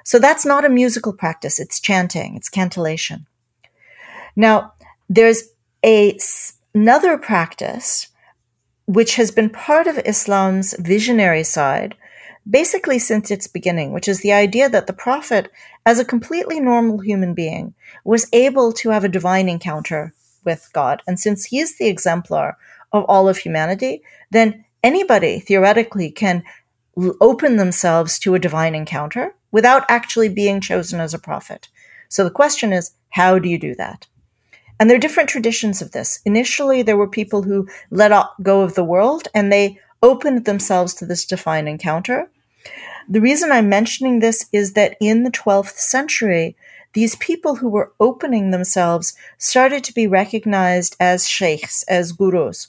So 0.04 0.18
that's 0.18 0.46
not 0.46 0.64
a 0.64 0.70
musical 0.70 1.12
practice, 1.12 1.60
it's 1.60 1.78
chanting, 1.78 2.34
it's 2.36 2.48
cantillation. 2.48 3.26
Now, 4.34 4.72
there's 5.08 5.42
a, 5.84 6.18
another 6.74 7.18
practice 7.18 8.08
which 8.90 9.14
has 9.14 9.30
been 9.30 9.48
part 9.48 9.86
of 9.86 10.00
Islam's 10.04 10.74
visionary 10.80 11.44
side 11.44 11.94
basically 12.48 12.98
since 12.98 13.30
its 13.30 13.46
beginning, 13.46 13.92
which 13.92 14.08
is 14.08 14.20
the 14.20 14.32
idea 14.32 14.68
that 14.68 14.88
the 14.88 14.92
Prophet, 14.92 15.48
as 15.86 16.00
a 16.00 16.04
completely 16.04 16.58
normal 16.58 16.98
human 16.98 17.32
being, 17.32 17.72
was 18.04 18.26
able 18.32 18.72
to 18.72 18.90
have 18.90 19.04
a 19.04 19.08
divine 19.08 19.48
encounter 19.48 20.12
with 20.44 20.68
God. 20.72 21.02
And 21.06 21.20
since 21.20 21.44
he 21.44 21.60
is 21.60 21.78
the 21.78 21.86
exemplar 21.86 22.56
of 22.90 23.04
all 23.04 23.28
of 23.28 23.38
humanity, 23.38 24.02
then 24.32 24.64
anybody 24.82 25.38
theoretically 25.38 26.10
can 26.10 26.42
open 27.20 27.58
themselves 27.58 28.18
to 28.18 28.34
a 28.34 28.40
divine 28.40 28.74
encounter 28.74 29.34
without 29.52 29.84
actually 29.88 30.28
being 30.28 30.60
chosen 30.60 30.98
as 30.98 31.14
a 31.14 31.18
prophet. 31.18 31.68
So 32.08 32.24
the 32.24 32.30
question 32.30 32.72
is, 32.72 32.90
how 33.10 33.38
do 33.38 33.48
you 33.48 33.58
do 33.58 33.76
that? 33.76 34.08
And 34.80 34.88
there 34.88 34.96
are 34.96 35.00
different 35.00 35.28
traditions 35.28 35.82
of 35.82 35.92
this. 35.92 36.20
Initially, 36.24 36.82
there 36.82 36.96
were 36.96 37.06
people 37.06 37.42
who 37.42 37.68
let 37.90 38.12
go 38.42 38.62
of 38.62 38.74
the 38.74 38.82
world 38.82 39.28
and 39.34 39.52
they 39.52 39.78
opened 40.02 40.46
themselves 40.46 40.94
to 40.94 41.04
this 41.06 41.26
divine 41.26 41.68
encounter. 41.68 42.30
The 43.06 43.20
reason 43.20 43.52
I'm 43.52 43.68
mentioning 43.68 44.20
this 44.20 44.46
is 44.52 44.72
that 44.72 44.96
in 44.98 45.24
the 45.24 45.30
12th 45.30 45.76
century, 45.76 46.56
these 46.94 47.16
people 47.16 47.56
who 47.56 47.68
were 47.68 47.92
opening 48.00 48.50
themselves 48.50 49.14
started 49.36 49.84
to 49.84 49.92
be 49.92 50.06
recognized 50.06 50.96
as 50.98 51.28
sheikhs, 51.28 51.82
as 51.82 52.12
gurus, 52.12 52.68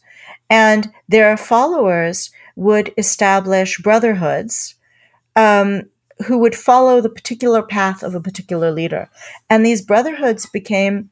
and 0.50 0.91
their 1.08 1.38
followers 1.38 2.30
would 2.58 2.93
establish 2.97 3.82
brotherhoods 3.82 4.76
um, 5.38 5.84
who 6.26 6.38
would 6.39 6.56
follow 6.56 7.00
the 7.00 7.10
particular 7.10 7.63
path 7.63 8.04
of 8.04 8.13
a 8.13 8.19
particular 8.19 8.69
leader. 8.69 9.10
And 9.50 9.65
these 9.65 9.82
brotherhoods 9.82 10.45
became 10.45 11.10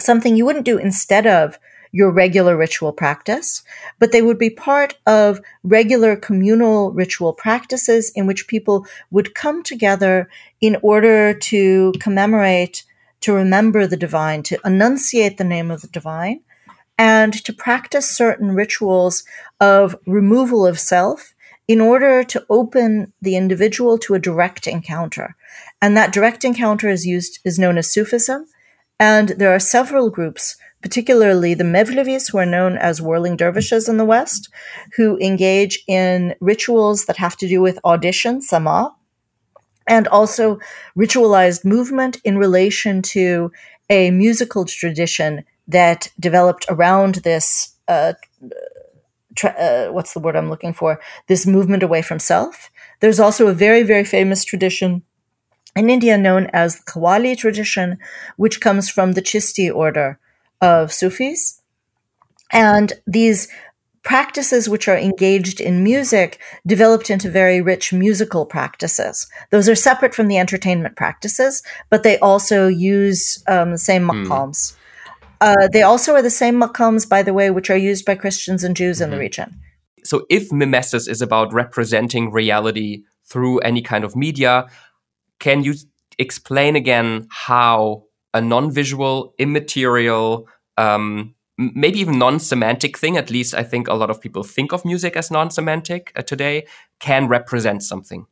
something 0.00 0.36
you 0.36 0.44
wouldn't 0.44 0.64
do 0.64 0.78
instead 0.78 1.26
of 1.26 1.58
your 1.92 2.10
regular 2.10 2.56
ritual 2.56 2.92
practice, 2.92 3.62
but 3.98 4.12
they 4.12 4.20
would 4.20 4.38
be 4.38 4.50
part 4.50 4.96
of 5.06 5.40
regular 5.62 6.16
communal 6.16 6.92
ritual 6.92 7.32
practices 7.32 8.12
in 8.14 8.26
which 8.26 8.48
people 8.48 8.86
would 9.10 9.34
come 9.34 9.62
together 9.62 10.28
in 10.60 10.76
order 10.82 11.32
to 11.32 11.92
commemorate, 12.00 12.84
to 13.20 13.32
remember 13.32 13.86
the 13.86 13.96
divine, 13.96 14.42
to 14.42 14.58
enunciate 14.64 15.38
the 15.38 15.44
name 15.44 15.70
of 15.70 15.80
the 15.80 15.88
divine, 15.88 16.40
and 16.98 17.32
to 17.44 17.52
practice 17.52 18.08
certain 18.08 18.52
rituals 18.52 19.24
of 19.60 19.96
removal 20.06 20.66
of 20.66 20.78
self 20.78 21.34
in 21.68 21.80
order 21.80 22.22
to 22.22 22.44
open 22.48 23.12
the 23.20 23.36
individual 23.36 23.98
to 23.98 24.14
a 24.14 24.18
direct 24.18 24.66
encounter. 24.66 25.34
And 25.82 25.96
that 25.96 26.12
direct 26.12 26.44
encounter 26.44 26.88
is 26.88 27.06
used, 27.06 27.40
is 27.44 27.58
known 27.58 27.76
as 27.78 27.90
Sufism. 27.92 28.46
And 28.98 29.30
there 29.30 29.54
are 29.54 29.60
several 29.60 30.10
groups 30.10 30.56
particularly 30.86 31.52
the 31.52 31.64
Mevlevis, 31.64 32.30
who 32.30 32.38
are 32.38 32.46
known 32.46 32.78
as 32.78 33.02
whirling 33.02 33.36
dervishes 33.36 33.88
in 33.88 33.96
the 33.96 34.04
West, 34.04 34.48
who 34.96 35.18
engage 35.18 35.82
in 35.88 36.32
rituals 36.40 37.06
that 37.06 37.16
have 37.16 37.36
to 37.38 37.48
do 37.48 37.60
with 37.60 37.78
audition, 37.84 38.40
sama, 38.40 38.94
and 39.88 40.06
also 40.06 40.60
ritualized 40.96 41.64
movement 41.64 42.18
in 42.24 42.38
relation 42.38 43.02
to 43.02 43.50
a 43.90 44.12
musical 44.12 44.64
tradition 44.64 45.44
that 45.66 46.08
developed 46.20 46.64
around 46.68 47.16
this. 47.16 47.74
Uh, 47.88 48.12
uh, 49.42 49.88
what's 49.88 50.14
the 50.14 50.20
word 50.20 50.36
I'm 50.36 50.48
looking 50.48 50.72
for? 50.72 51.00
This 51.26 51.48
movement 51.48 51.82
away 51.82 52.00
from 52.00 52.20
self. 52.20 52.70
There's 53.00 53.18
also 53.18 53.48
a 53.48 53.52
very, 53.52 53.82
very 53.82 54.04
famous 54.04 54.44
tradition 54.44 55.02
in 55.76 55.90
India 55.90 56.16
known 56.16 56.48
as 56.52 56.76
the 56.76 56.84
Qawwali 56.84 57.36
tradition, 57.36 57.98
which 58.36 58.60
comes 58.60 58.88
from 58.88 59.12
the 59.12 59.22
Chishti 59.22 59.72
order, 59.72 60.18
of 60.60 60.92
Sufis. 60.92 61.60
And 62.52 62.92
these 63.06 63.48
practices 64.02 64.68
which 64.68 64.86
are 64.86 64.96
engaged 64.96 65.60
in 65.60 65.82
music 65.82 66.40
developed 66.64 67.10
into 67.10 67.28
very 67.28 67.60
rich 67.60 67.92
musical 67.92 68.46
practices. 68.46 69.26
Those 69.50 69.68
are 69.68 69.74
separate 69.74 70.14
from 70.14 70.28
the 70.28 70.38
entertainment 70.38 70.96
practices, 70.96 71.62
but 71.90 72.04
they 72.04 72.16
also 72.20 72.68
use 72.68 73.42
um, 73.48 73.72
the 73.72 73.78
same 73.78 74.04
hmm. 74.04 74.10
maqams. 74.10 74.72
Mm. 74.72 74.76
Uh, 75.40 75.68
they 75.72 75.82
also 75.82 76.14
are 76.14 76.22
the 76.22 76.30
same 76.30 76.60
maqams, 76.60 77.06
by 77.06 77.22
the 77.22 77.34
way, 77.34 77.50
which 77.50 77.68
are 77.68 77.76
used 77.76 78.06
by 78.06 78.14
Christians 78.14 78.64
and 78.64 78.76
Jews 78.76 78.98
mm-hmm. 78.98 79.04
in 79.04 79.10
the 79.10 79.16
mm-hmm. 79.16 79.20
region. 79.20 79.60
So, 80.04 80.24
if 80.30 80.52
mimesis 80.52 81.08
is 81.08 81.20
about 81.20 81.52
representing 81.52 82.30
reality 82.30 83.02
through 83.24 83.58
any 83.58 83.82
kind 83.82 84.04
of 84.04 84.14
media, 84.14 84.66
can 85.38 85.62
you 85.62 85.74
explain 86.18 86.76
again 86.76 87.26
how 87.30 88.04
a 88.34 88.40
non-visual, 88.40 89.34
immaterial, 89.38 90.46
um, 90.76 91.34
maybe 91.56 91.98
even 92.00 92.18
non-semantic 92.18 92.98
thing. 92.98 93.16
At 93.16 93.30
least 93.30 93.54
I 93.54 93.62
think 93.62 93.88
a 93.88 93.94
lot 93.94 94.10
of 94.10 94.20
people 94.20 94.42
think 94.42 94.72
of 94.72 94.84
music 94.84 95.16
as 95.16 95.30
non-semantic 95.30 96.12
uh, 96.14 96.22
today. 96.22 96.66
Can 96.98 97.28
represent 97.28 97.82
something. 97.82 98.26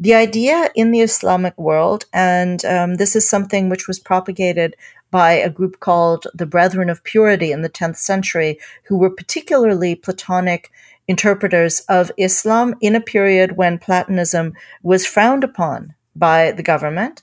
The 0.00 0.14
idea 0.14 0.70
in 0.74 0.92
the 0.92 1.00
Islamic 1.00 1.58
world, 1.58 2.06
and 2.12 2.64
um, 2.64 2.94
this 2.94 3.16
is 3.16 3.28
something 3.28 3.68
which 3.68 3.88
was 3.88 3.98
propagated 3.98 4.76
by 5.10 5.32
a 5.32 5.50
group 5.50 5.80
called 5.80 6.26
the 6.32 6.46
Brethren 6.46 6.88
of 6.88 7.02
Purity 7.02 7.50
in 7.50 7.62
the 7.62 7.70
10th 7.70 7.96
century, 7.96 8.58
who 8.84 8.96
were 8.96 9.10
particularly 9.10 9.94
Platonic 9.94 10.70
interpreters 11.08 11.80
of 11.88 12.12
Islam 12.16 12.74
in 12.80 12.94
a 12.94 13.00
period 13.00 13.56
when 13.56 13.78
Platonism 13.78 14.54
was 14.82 15.06
frowned 15.06 15.42
upon 15.42 15.94
by 16.18 16.52
the 16.52 16.62
government. 16.62 17.22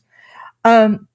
Um, 0.64 1.08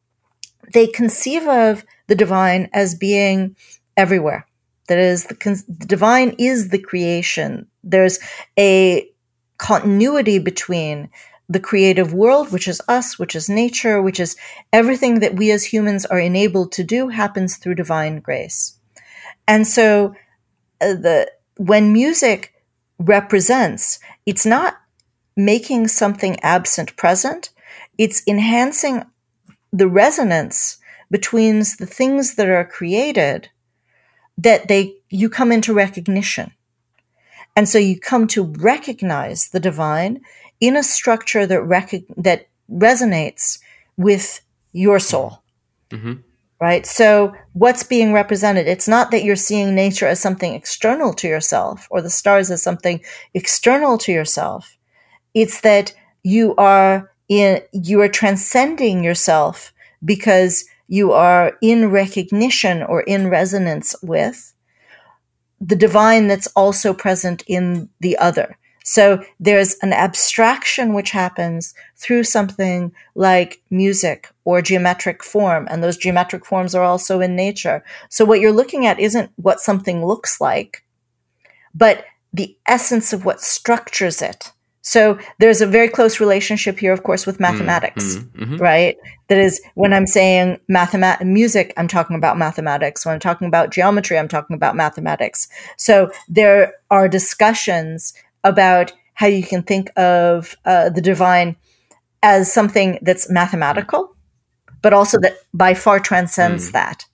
they 0.72 0.86
conceive 0.86 1.46
of 1.48 1.84
the 2.06 2.14
divine 2.14 2.68
as 2.72 2.94
being 2.94 3.56
everywhere. 3.96 4.46
That 4.88 4.98
is, 4.98 5.24
the, 5.24 5.64
the 5.68 5.86
divine 5.86 6.34
is 6.38 6.68
the 6.68 6.78
creation. 6.78 7.66
There's 7.82 8.18
a 8.58 9.08
continuity 9.58 10.38
between 10.38 11.10
the 11.48 11.60
creative 11.60 12.14
world, 12.14 12.52
which 12.52 12.68
is 12.68 12.80
us, 12.86 13.18
which 13.18 13.34
is 13.34 13.48
nature, 13.48 14.00
which 14.00 14.20
is 14.20 14.36
everything 14.72 15.18
that 15.20 15.34
we 15.34 15.50
as 15.50 15.64
humans 15.64 16.06
are 16.06 16.20
enabled 16.20 16.70
to 16.72 16.84
do 16.84 17.08
happens 17.08 17.56
through 17.56 17.74
divine 17.74 18.20
grace. 18.20 18.78
And 19.48 19.66
so 19.66 20.14
uh, 20.80 20.94
the 20.94 21.30
when 21.56 21.92
music 21.92 22.54
represents, 22.98 23.98
it's 24.26 24.46
not 24.46 24.76
making 25.36 25.88
something 25.88 26.38
absent 26.40 26.96
present, 26.96 27.50
it's 28.00 28.22
enhancing 28.26 29.04
the 29.74 29.86
resonance 29.86 30.78
between 31.10 31.58
the 31.58 31.86
things 31.86 32.36
that 32.36 32.48
are 32.48 32.64
created 32.64 33.50
that 34.38 34.68
they 34.68 34.94
you 35.10 35.28
come 35.28 35.52
into 35.52 35.74
recognition. 35.74 36.50
And 37.54 37.68
so 37.68 37.76
you 37.76 38.00
come 38.00 38.26
to 38.28 38.44
recognize 38.44 39.50
the 39.50 39.60
divine 39.60 40.22
in 40.60 40.78
a 40.78 40.82
structure 40.82 41.46
that 41.46 41.60
rec- 41.60 42.08
that 42.16 42.48
resonates 42.72 43.58
with 43.98 44.40
your 44.72 44.98
soul. 44.98 45.42
Mm-hmm. 45.90 46.14
Right? 46.58 46.86
So 46.86 47.34
what's 47.52 47.82
being 47.82 48.14
represented? 48.14 48.66
It's 48.66 48.88
not 48.88 49.10
that 49.10 49.24
you're 49.24 49.36
seeing 49.36 49.74
nature 49.74 50.06
as 50.06 50.20
something 50.20 50.54
external 50.54 51.12
to 51.14 51.28
yourself 51.28 51.86
or 51.90 52.00
the 52.00 52.08
stars 52.08 52.50
as 52.50 52.62
something 52.62 53.02
external 53.34 53.98
to 53.98 54.12
yourself. 54.12 54.78
It's 55.34 55.60
that 55.60 55.94
you 56.22 56.54
are 56.56 57.09
in 57.30 57.62
you 57.72 58.02
are 58.02 58.08
transcending 58.08 59.02
yourself 59.02 59.72
because 60.04 60.64
you 60.88 61.12
are 61.12 61.56
in 61.62 61.90
recognition 61.90 62.82
or 62.82 63.02
in 63.02 63.28
resonance 63.28 63.94
with 64.02 64.52
the 65.60 65.76
divine 65.76 66.26
that's 66.26 66.48
also 66.48 66.92
present 66.92 67.44
in 67.46 67.88
the 68.00 68.18
other. 68.18 68.58
So 68.82 69.22
there's 69.38 69.76
an 69.82 69.92
abstraction 69.92 70.94
which 70.94 71.10
happens 71.10 71.74
through 71.96 72.24
something 72.24 72.92
like 73.14 73.62
music 73.70 74.28
or 74.44 74.62
geometric 74.62 75.22
form, 75.22 75.68
and 75.70 75.84
those 75.84 75.98
geometric 75.98 76.44
forms 76.44 76.74
are 76.74 76.82
also 76.82 77.20
in 77.20 77.36
nature. 77.36 77.84
So 78.08 78.24
what 78.24 78.40
you're 78.40 78.52
looking 78.52 78.86
at 78.86 78.98
isn't 78.98 79.30
what 79.36 79.60
something 79.60 80.04
looks 80.04 80.40
like, 80.40 80.82
but 81.74 82.04
the 82.32 82.56
essence 82.66 83.12
of 83.12 83.24
what 83.24 83.40
structures 83.40 84.22
it. 84.22 84.50
So 84.82 85.18
there's 85.38 85.60
a 85.60 85.66
very 85.66 85.88
close 85.88 86.20
relationship 86.20 86.78
here, 86.78 86.92
of 86.92 87.02
course, 87.02 87.26
with 87.26 87.36
mm, 87.36 87.40
mathematics, 87.40 88.16
mm-hmm, 88.16 88.42
mm-hmm. 88.42 88.56
right? 88.56 88.96
That 89.28 89.38
is, 89.38 89.60
when 89.74 89.92
I'm 89.92 90.06
saying 90.06 90.58
mathemat- 90.70 91.24
music, 91.24 91.74
I'm 91.76 91.88
talking 91.88 92.16
about 92.16 92.38
mathematics. 92.38 93.04
When 93.04 93.12
I'm 93.14 93.20
talking 93.20 93.46
about 93.46 93.70
geometry, 93.70 94.18
I'm 94.18 94.28
talking 94.28 94.56
about 94.56 94.76
mathematics. 94.76 95.48
So 95.76 96.10
there 96.28 96.74
are 96.90 97.08
discussions 97.08 98.14
about 98.42 98.92
how 99.14 99.26
you 99.26 99.42
can 99.42 99.62
think 99.62 99.90
of 99.98 100.56
uh, 100.64 100.88
the 100.88 101.02
divine 101.02 101.56
as 102.22 102.52
something 102.52 102.98
that's 103.02 103.30
mathematical, 103.30 104.16
but 104.80 104.94
also 104.94 105.18
that 105.20 105.34
by 105.52 105.74
far 105.74 106.00
transcends 106.00 106.70
mm. 106.70 106.72
that. 106.72 107.04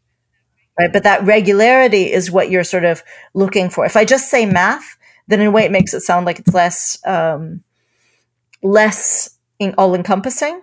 Right. 0.78 0.92
But 0.92 1.04
that 1.04 1.24
regularity 1.24 2.12
is 2.12 2.30
what 2.30 2.50
you're 2.50 2.62
sort 2.62 2.84
of 2.84 3.02
looking 3.34 3.70
for. 3.70 3.86
If 3.86 3.96
I 3.96 4.04
just 4.04 4.30
say 4.30 4.44
math, 4.44 4.95
then 5.28 5.40
in 5.40 5.46
a 5.46 5.50
way 5.50 5.64
it 5.64 5.72
makes 5.72 5.94
it 5.94 6.00
sound 6.00 6.26
like 6.26 6.38
it's 6.38 6.54
less 6.54 6.98
um, 7.06 7.62
less 8.62 9.38
in 9.58 9.74
all 9.78 9.94
encompassing, 9.94 10.60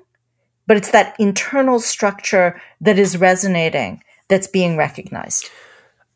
but 0.67 0.77
it's 0.77 0.91
that 0.91 1.15
internal 1.19 1.79
structure 1.79 2.61
that 2.81 2.99
is 2.99 3.17
resonating 3.17 4.01
that's 4.29 4.47
being 4.47 4.77
recognized. 4.77 5.49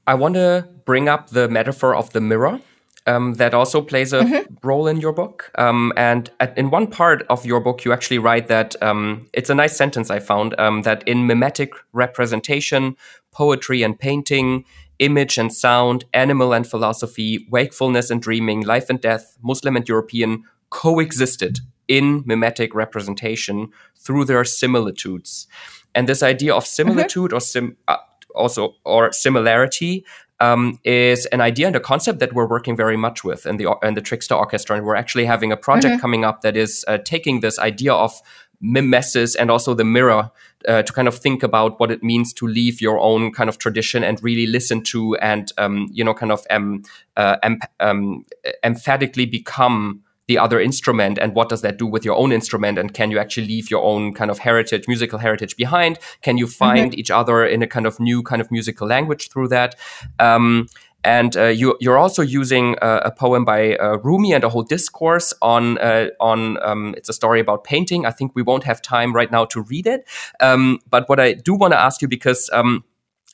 I 0.05 0.13
want 0.13 0.35
to 0.35 0.67
bring 0.85 1.09
up 1.09 1.29
the 1.29 1.49
metaphor 1.49 1.95
of 1.95 2.11
the 2.13 2.21
mirror. 2.21 2.59
Um, 3.05 3.35
that 3.35 3.53
also 3.53 3.81
plays 3.81 4.11
a 4.11 4.19
mm-hmm. 4.19 4.67
role 4.67 4.85
in 4.85 4.97
your 4.99 5.13
book. 5.13 5.49
Um, 5.57 5.93
and 5.95 6.29
at, 6.41 6.57
in 6.57 6.69
one 6.71 6.87
part 6.87 7.25
of 7.29 7.45
your 7.45 7.61
book, 7.61 7.85
you 7.85 7.93
actually 7.93 8.17
write 8.17 8.49
that 8.49 8.75
um, 8.83 9.29
it's 9.31 9.49
a 9.49 9.55
nice 9.55 9.77
sentence 9.77 10.09
I 10.09 10.19
found 10.19 10.59
um, 10.59 10.81
that 10.81 11.07
in 11.07 11.25
mimetic 11.25 11.71
representation, 11.93 12.97
poetry 13.31 13.81
and 13.81 13.97
painting, 13.97 14.65
image 14.99 15.37
and 15.37 15.53
sound, 15.53 16.05
animal 16.13 16.53
and 16.53 16.67
philosophy, 16.67 17.47
wakefulness 17.49 18.09
and 18.09 18.21
dreaming, 18.21 18.61
life 18.61 18.89
and 18.89 18.99
death, 19.01 19.37
Muslim 19.41 19.75
and 19.75 19.87
European 19.87 20.43
coexisted 20.69 21.59
in 21.87 22.23
mimetic 22.25 22.75
representation 22.75 23.69
through 23.95 24.25
their 24.25 24.43
similitudes. 24.43 25.47
And 25.95 26.07
this 26.07 26.21
idea 26.21 26.53
of 26.53 26.65
similitude 26.65 27.31
mm-hmm. 27.31 27.37
or 27.37 27.39
sim, 27.39 27.77
uh, 27.87 27.97
also 28.35 28.75
or 28.83 29.11
similarity 29.11 30.05
um, 30.39 30.79
is 30.83 31.25
an 31.27 31.41
idea 31.41 31.67
and 31.67 31.75
a 31.75 31.79
concept 31.79 32.19
that 32.19 32.33
we're 32.33 32.47
working 32.47 32.75
very 32.75 32.97
much 32.97 33.23
with 33.23 33.45
in 33.45 33.57
the 33.57 33.75
in 33.81 33.95
the 33.95 34.01
Trickster 34.01 34.35
Orchestra, 34.35 34.77
and 34.77 34.85
we're 34.85 34.95
actually 34.95 35.25
having 35.25 35.51
a 35.51 35.57
project 35.57 35.93
mm-hmm. 35.93 36.01
coming 36.01 36.25
up 36.25 36.41
that 36.41 36.55
is 36.55 36.85
uh, 36.87 36.99
taking 37.03 37.39
this 37.39 37.57
idea 37.57 37.93
of 37.93 38.21
mimesis 38.59 39.35
and 39.35 39.51
also 39.51 39.73
the 39.73 39.83
mirror 39.83 40.31
uh, 40.67 40.81
to 40.81 40.91
kind 40.91 41.07
of 41.07 41.17
think 41.17 41.43
about 41.43 41.79
what 41.79 41.91
it 41.91 42.03
means 42.03 42.33
to 42.33 42.47
leave 42.47 42.81
your 42.81 42.99
own 42.99 43.31
kind 43.31 43.49
of 43.49 43.57
tradition 43.57 44.03
and 44.03 44.21
really 44.23 44.47
listen 44.47 44.81
to 44.81 45.15
and 45.17 45.51
um, 45.57 45.87
you 45.91 46.03
know 46.03 46.13
kind 46.13 46.31
of 46.31 46.45
um, 46.49 46.83
uh, 47.15 47.37
um, 47.79 48.25
emphatically 48.63 49.25
become 49.25 50.01
the 50.27 50.37
other 50.37 50.59
instrument 50.59 51.17
and 51.17 51.33
what 51.33 51.49
does 51.49 51.61
that 51.61 51.77
do 51.77 51.85
with 51.85 52.03
your 52.03 52.15
own 52.15 52.31
instrument 52.31 52.77
and 52.77 52.93
can 52.93 53.11
you 53.11 53.17
actually 53.17 53.47
leave 53.47 53.71
your 53.71 53.83
own 53.83 54.13
kind 54.13 54.29
of 54.29 54.39
heritage 54.39 54.87
musical 54.87 55.19
heritage 55.19 55.55
behind 55.55 55.97
can 56.21 56.37
you 56.37 56.47
find 56.47 56.91
mm-hmm. 56.91 56.99
each 56.99 57.09
other 57.09 57.45
in 57.45 57.63
a 57.63 57.67
kind 57.67 57.85
of 57.85 57.99
new 57.99 58.21
kind 58.21 58.41
of 58.41 58.51
musical 58.51 58.87
language 58.87 59.29
through 59.29 59.47
that 59.47 59.75
um, 60.19 60.67
and 61.07 61.37
uh, 61.37 61.45
you, 61.45 61.77
are 61.87 61.97
also 61.97 62.21
using 62.21 62.75
uh, 62.81 62.99
a 63.05 63.11
poem 63.11 63.45
by 63.45 63.77
uh, 63.77 63.97
Rumi 64.03 64.33
and 64.33 64.43
a 64.43 64.49
whole 64.49 64.63
discourse 64.63 65.33
on 65.41 65.77
uh, 65.77 66.09
on 66.19 66.61
um, 66.61 66.93
it's 66.97 67.07
a 67.07 67.13
story 67.13 67.39
about 67.39 67.63
painting. 67.63 68.05
I 68.05 68.11
think 68.11 68.33
we 68.35 68.41
won't 68.41 68.65
have 68.65 68.81
time 68.81 69.13
right 69.13 69.31
now 69.31 69.45
to 69.45 69.61
read 69.61 69.87
it, 69.87 70.05
um, 70.41 70.79
but 70.89 71.07
what 71.07 71.19
I 71.19 71.33
do 71.33 71.55
want 71.55 71.73
to 71.73 71.79
ask 71.79 72.01
you 72.01 72.07
because. 72.07 72.49
Um, 72.53 72.83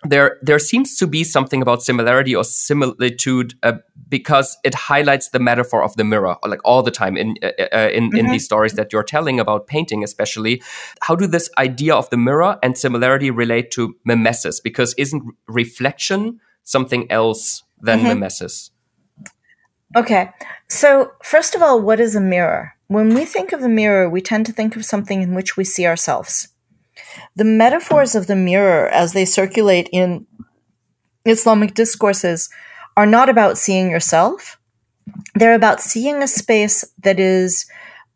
there, 0.06 0.38
there 0.42 0.60
seems 0.60 0.98
to 0.98 1.08
be 1.08 1.24
something 1.24 1.62
about 1.62 1.82
similarity 1.82 2.36
or 2.36 2.44
similitude 2.44 3.54
uh, 3.64 3.78
because 4.10 4.58
it 4.66 4.76
highlights 4.76 5.30
the 5.30 5.40
metaphor 5.40 5.82
of 5.82 5.96
the 5.96 6.04
mirror, 6.04 6.36
like 6.46 6.60
all 6.66 6.84
the 6.84 6.92
time 6.92 7.16
in 7.16 7.36
uh, 7.42 7.48
in, 7.88 8.10
mm-hmm. 8.10 8.18
in 8.18 8.30
these 8.30 8.44
stories 8.44 8.74
that 8.74 8.92
you're 8.92 9.02
telling 9.02 9.40
about 9.40 9.66
painting, 9.66 10.04
especially. 10.04 10.62
How 11.04 11.16
do 11.16 11.26
this 11.26 11.50
idea 11.58 11.96
of 11.96 12.10
the 12.10 12.18
mirror 12.18 12.58
and 12.62 12.78
similarity 12.78 13.32
relate 13.32 13.72
to 13.72 13.96
mimesis? 14.04 14.60
Because 14.60 14.94
isn't 14.98 15.24
reflection 15.48 16.42
something 16.64 17.12
else 17.12 17.64
than 17.82 18.00
mm-hmm. 18.00 18.10
mimesis. 18.10 18.72
Okay. 19.96 20.32
So, 20.70 21.12
first 21.22 21.56
of 21.56 21.62
all, 21.62 21.80
what 21.82 22.00
is 22.00 22.16
a 22.16 22.22
mirror? 22.22 22.74
When 22.88 23.14
we 23.14 23.26
think 23.26 23.54
of 23.54 23.62
the 23.62 23.70
mirror, 23.70 24.10
we 24.10 24.22
tend 24.22 24.46
to 24.48 24.52
think 24.52 24.76
of 24.76 24.86
something 24.86 25.22
in 25.22 25.36
which 25.36 25.56
we 25.56 25.64
see 25.64 25.86
ourselves. 25.86 26.48
The 27.36 27.44
metaphors 27.44 28.16
of 28.16 28.28
the 28.28 28.36
mirror, 28.36 28.88
as 28.90 29.14
they 29.14 29.26
circulate 29.26 29.90
in 29.92 30.26
Islamic 31.26 31.74
discourses, 31.74 32.50
are 32.98 33.06
not 33.06 33.30
about 33.30 33.58
seeing 33.58 33.90
yourself. 33.90 34.60
They're 35.36 35.56
about 35.56 35.82
seeing 35.82 36.22
a 36.22 36.28
space 36.28 36.84
that 37.04 37.20
is 37.20 37.66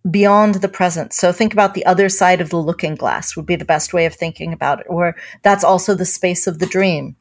beyond 0.10 0.55
the 0.55 0.69
present. 0.69 1.13
So 1.13 1.31
think 1.31 1.53
about 1.53 1.73
the 1.73 1.86
other 1.86 2.10
side 2.10 2.41
of 2.41 2.49
the 2.49 2.57
looking 2.57 2.95
glass 2.95 3.36
would 3.36 3.45
be 3.45 3.55
the 3.55 3.65
best 3.65 3.93
way 3.93 4.05
of 4.05 4.15
thinking 4.15 4.53
about 4.53 4.79
it. 4.81 4.86
Or 4.89 5.15
that's 5.43 5.63
also 5.63 5.95
the 5.95 6.05
space 6.05 6.47
of 6.47 6.59
the 6.59 6.65
dream. 6.65 7.15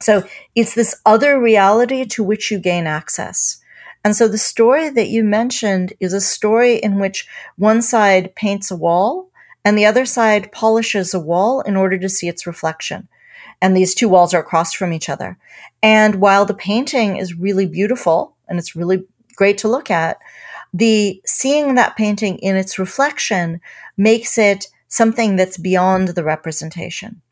So 0.00 0.24
it's 0.54 0.74
this 0.74 0.94
other 1.06 1.40
reality 1.40 2.04
to 2.06 2.24
which 2.24 2.50
you 2.50 2.58
gain 2.58 2.86
access. 2.86 3.58
And 4.04 4.16
so 4.16 4.26
the 4.26 4.38
story 4.38 4.88
that 4.88 5.08
you 5.08 5.22
mentioned 5.22 5.92
is 6.00 6.12
a 6.12 6.20
story 6.20 6.76
in 6.76 6.98
which 6.98 7.28
one 7.56 7.82
side 7.82 8.34
paints 8.34 8.70
a 8.70 8.76
wall 8.76 9.30
and 9.64 9.78
the 9.78 9.86
other 9.86 10.04
side 10.04 10.50
polishes 10.50 11.14
a 11.14 11.20
wall 11.20 11.60
in 11.60 11.76
order 11.76 11.96
to 11.98 12.08
see 12.08 12.28
its 12.28 12.46
reflection. 12.46 13.08
And 13.60 13.76
these 13.76 13.94
two 13.94 14.08
walls 14.08 14.34
are 14.34 14.40
across 14.40 14.72
from 14.72 14.92
each 14.92 15.08
other. 15.08 15.38
And 15.82 16.16
while 16.16 16.44
the 16.44 16.54
painting 16.54 17.16
is 17.16 17.38
really 17.38 17.66
beautiful 17.66 18.34
and 18.48 18.58
it's 18.58 18.74
really 18.74 19.04
great 19.36 19.58
to 19.58 19.68
look 19.68 19.88
at, 19.88 20.18
the 20.74 21.20
seeing 21.24 21.76
that 21.76 21.96
painting 21.96 22.38
in 22.38 22.56
its 22.56 22.78
reflection 22.78 23.60
makes 23.96 24.36
it 24.36 24.66
something 24.88 25.36
that's 25.36 25.58
beyond 25.58 26.08
the 26.08 26.24
representation. 26.24 27.22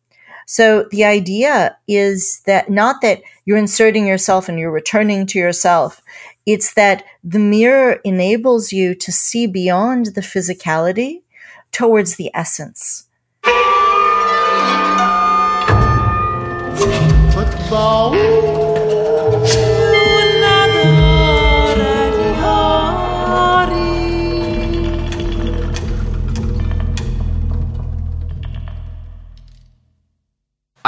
So 0.51 0.89
the 0.91 1.05
idea 1.05 1.77
is 1.87 2.43
that 2.45 2.69
not 2.69 3.03
that 3.03 3.23
you're 3.45 3.57
inserting 3.57 4.05
yourself 4.05 4.49
and 4.49 4.59
you're 4.59 4.73
returning 4.73 5.25
to 5.27 5.39
yourself. 5.39 6.03
It's 6.45 6.75
that 6.75 7.05
the 7.23 7.39
mirror 7.39 8.01
enables 8.05 8.73
you 8.73 8.97
to 8.97 9.13
see 9.13 9.47
beyond 9.47 10.07
the 10.17 10.23
physicality 10.23 11.23
towards 11.71 12.17
the 12.17 12.33
essence. 12.35 13.07
Football. 17.33 18.50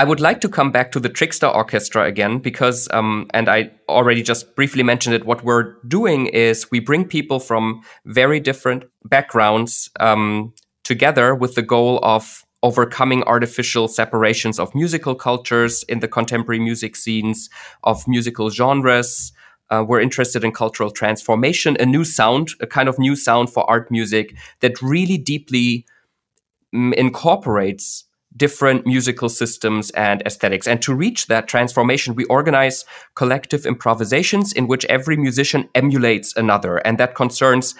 I 0.02 0.04
would 0.04 0.18
like 0.18 0.40
to 0.40 0.48
come 0.48 0.72
back 0.72 0.90
to 0.92 0.98
the 0.98 1.08
Trickster 1.08 1.46
Orchestra 1.46 2.02
again 2.06 2.40
because, 2.40 2.88
um, 2.90 3.28
and 3.32 3.48
I 3.48 3.70
already 3.88 4.24
just 4.24 4.56
briefly 4.56 4.82
mentioned 4.82 5.14
it. 5.14 5.24
What 5.24 5.44
we're 5.44 5.74
doing 5.86 6.26
is 6.26 6.68
we 6.72 6.80
bring 6.80 7.04
people 7.04 7.38
from 7.38 7.82
very 8.04 8.40
different 8.40 8.82
backgrounds 9.04 9.88
um, 10.00 10.54
together 10.82 11.36
with 11.36 11.54
the 11.54 11.62
goal 11.62 12.00
of 12.02 12.44
overcoming 12.64 13.22
artificial 13.28 13.86
separations 13.86 14.58
of 14.58 14.74
musical 14.74 15.14
cultures 15.14 15.84
in 15.84 16.00
the 16.00 16.08
contemporary 16.08 16.58
music 16.58 16.96
scenes, 16.96 17.48
of 17.84 18.02
musical 18.08 18.50
genres. 18.50 19.30
Uh, 19.70 19.84
we're 19.86 20.00
interested 20.00 20.42
in 20.42 20.50
cultural 20.50 20.90
transformation, 20.90 21.76
a 21.78 21.86
new 21.86 22.04
sound, 22.04 22.48
a 22.58 22.66
kind 22.66 22.88
of 22.88 22.98
new 22.98 23.14
sound 23.14 23.50
for 23.50 23.70
art 23.70 23.88
music 23.88 24.34
that 24.58 24.82
really 24.82 25.16
deeply 25.16 25.86
mm, 26.74 26.92
incorporates 26.94 28.06
different 28.36 28.86
musical 28.86 29.28
systems 29.28 29.90
and 29.90 30.22
aesthetics. 30.26 30.66
And 30.66 30.80
to 30.82 30.94
reach 30.94 31.26
that 31.26 31.48
transformation, 31.48 32.14
we 32.14 32.24
organize 32.24 32.84
collective 33.14 33.66
improvisations 33.66 34.52
in 34.52 34.66
which 34.66 34.84
every 34.86 35.16
musician 35.16 35.68
emulates 35.74 36.34
another. 36.36 36.78
And 36.78 36.98
that 36.98 37.14
concerns 37.14 37.74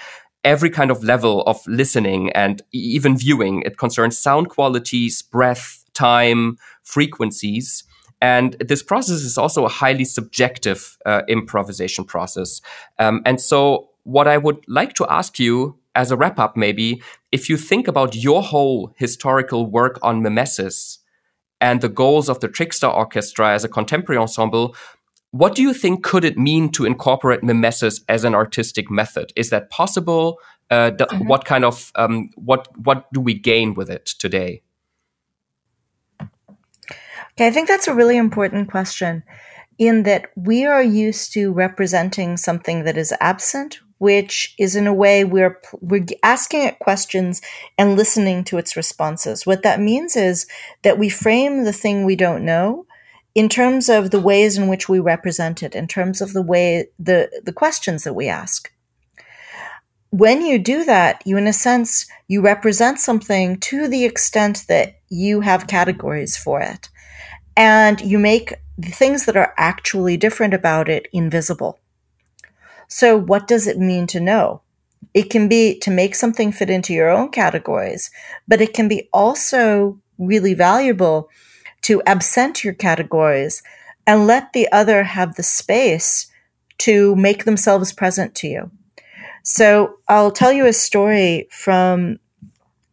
every 0.44 0.70
kind 0.70 0.90
of 0.90 1.04
level 1.04 1.42
of 1.42 1.60
listening 1.66 2.30
and 2.32 2.62
even 2.72 3.16
viewing. 3.16 3.62
It 3.62 3.78
concerns 3.78 4.18
sound 4.18 4.48
qualities, 4.48 5.22
breath, 5.22 5.84
time, 5.94 6.56
frequencies. 6.82 7.84
And 8.20 8.56
this 8.60 8.82
process 8.82 9.22
is 9.22 9.38
also 9.38 9.64
a 9.64 9.68
highly 9.68 10.04
subjective 10.04 10.96
uh, 11.06 11.22
improvisation 11.28 12.04
process. 12.04 12.60
Um, 12.98 13.22
and 13.24 13.40
so, 13.40 13.88
what 14.04 14.26
I 14.26 14.36
would 14.36 14.64
like 14.66 14.94
to 14.94 15.06
ask 15.08 15.38
you 15.38 15.78
as 15.94 16.10
a 16.10 16.16
wrap 16.16 16.38
up, 16.38 16.56
maybe, 16.56 17.02
if 17.30 17.48
you 17.48 17.56
think 17.56 17.88
about 17.88 18.14
your 18.14 18.42
whole 18.42 18.92
historical 18.96 19.66
work 19.70 19.98
on 20.02 20.22
mimesis 20.22 20.98
and 21.60 21.80
the 21.80 21.88
goals 21.88 22.28
of 22.28 22.40
the 22.40 22.48
Trickster 22.48 22.86
Orchestra 22.86 23.52
as 23.52 23.64
a 23.64 23.68
contemporary 23.68 24.20
ensemble, 24.20 24.74
what 25.30 25.54
do 25.54 25.62
you 25.62 25.72
think 25.72 26.02
could 26.02 26.24
it 26.24 26.36
mean 26.36 26.70
to 26.72 26.84
incorporate 26.84 27.42
mimesis 27.42 28.00
as 28.08 28.24
an 28.24 28.34
artistic 28.34 28.90
method? 28.90 29.32
Is 29.36 29.50
that 29.50 29.70
possible? 29.70 30.38
Uh, 30.70 30.90
mm 30.90 30.96
-hmm. 30.96 31.26
What 31.28 31.44
kind 31.44 31.64
of 31.64 31.90
um, 31.94 32.30
what 32.36 32.68
what 32.84 33.06
do 33.12 33.20
we 33.22 33.34
gain 33.34 33.74
with 33.74 33.90
it 33.90 34.18
today? 34.18 34.62
Okay, 37.32 37.48
I 37.48 37.52
think 37.52 37.68
that's 37.68 37.88
a 37.88 37.94
really 37.94 38.16
important 38.16 38.70
question. 38.70 39.22
In 39.76 40.02
that 40.02 40.22
we 40.34 40.68
are 40.68 41.08
used 41.08 41.32
to 41.32 41.52
representing 41.54 42.38
something 42.38 42.84
that 42.84 42.96
is 42.96 43.12
absent, 43.18 43.80
which 44.02 44.52
is 44.58 44.74
in 44.74 44.88
a 44.88 44.92
way 44.92 45.22
we're 45.22 45.60
we're 45.80 46.04
asking 46.24 46.64
it 46.64 46.80
questions 46.80 47.40
and 47.78 47.94
listening 47.94 48.42
to 48.42 48.58
its 48.58 48.76
responses. 48.76 49.46
What 49.46 49.62
that 49.62 49.78
means 49.78 50.16
is 50.16 50.44
that 50.82 50.98
we 50.98 51.08
frame 51.08 51.62
the 51.62 51.72
thing 51.72 52.04
we 52.04 52.16
don't 52.16 52.44
know 52.44 52.84
in 53.36 53.48
terms 53.48 53.88
of 53.88 54.10
the 54.10 54.18
ways 54.18 54.58
in 54.58 54.66
which 54.66 54.88
we 54.88 54.98
represent 54.98 55.62
it, 55.62 55.76
in 55.76 55.86
terms 55.86 56.20
of 56.20 56.32
the 56.32 56.42
way 56.42 56.88
the 56.98 57.30
the 57.44 57.52
questions 57.52 58.02
that 58.02 58.14
we 58.14 58.26
ask. 58.26 58.72
When 60.10 60.44
you 60.44 60.58
do 60.58 60.82
that, 60.84 61.22
you 61.24 61.36
in 61.36 61.46
a 61.46 61.52
sense 61.52 62.06
you 62.26 62.40
represent 62.40 62.98
something 62.98 63.60
to 63.70 63.86
the 63.86 64.04
extent 64.04 64.64
that 64.66 64.98
you 65.10 65.42
have 65.42 65.68
categories 65.68 66.36
for 66.36 66.60
it. 66.60 66.88
And 67.56 68.00
you 68.00 68.18
make 68.18 68.54
the 68.76 68.90
things 68.90 69.26
that 69.26 69.36
are 69.36 69.54
actually 69.56 70.16
different 70.16 70.54
about 70.54 70.88
it 70.88 71.06
invisible. 71.12 71.78
So, 72.92 73.16
what 73.16 73.48
does 73.48 73.66
it 73.66 73.78
mean 73.78 74.06
to 74.08 74.20
know? 74.20 74.60
It 75.14 75.30
can 75.30 75.48
be 75.48 75.78
to 75.78 75.90
make 75.90 76.14
something 76.14 76.52
fit 76.52 76.68
into 76.68 76.92
your 76.92 77.08
own 77.08 77.30
categories, 77.30 78.10
but 78.46 78.60
it 78.60 78.74
can 78.74 78.86
be 78.86 79.08
also 79.14 79.98
really 80.18 80.52
valuable 80.52 81.30
to 81.82 82.02
absent 82.02 82.62
your 82.62 82.74
categories 82.74 83.62
and 84.06 84.26
let 84.26 84.52
the 84.52 84.70
other 84.70 85.04
have 85.04 85.36
the 85.36 85.42
space 85.42 86.30
to 86.78 87.16
make 87.16 87.46
themselves 87.46 87.94
present 87.94 88.34
to 88.34 88.46
you. 88.46 88.70
So, 89.42 89.96
I'll 90.06 90.30
tell 90.30 90.52
you 90.52 90.66
a 90.66 90.74
story 90.74 91.48
from 91.50 92.18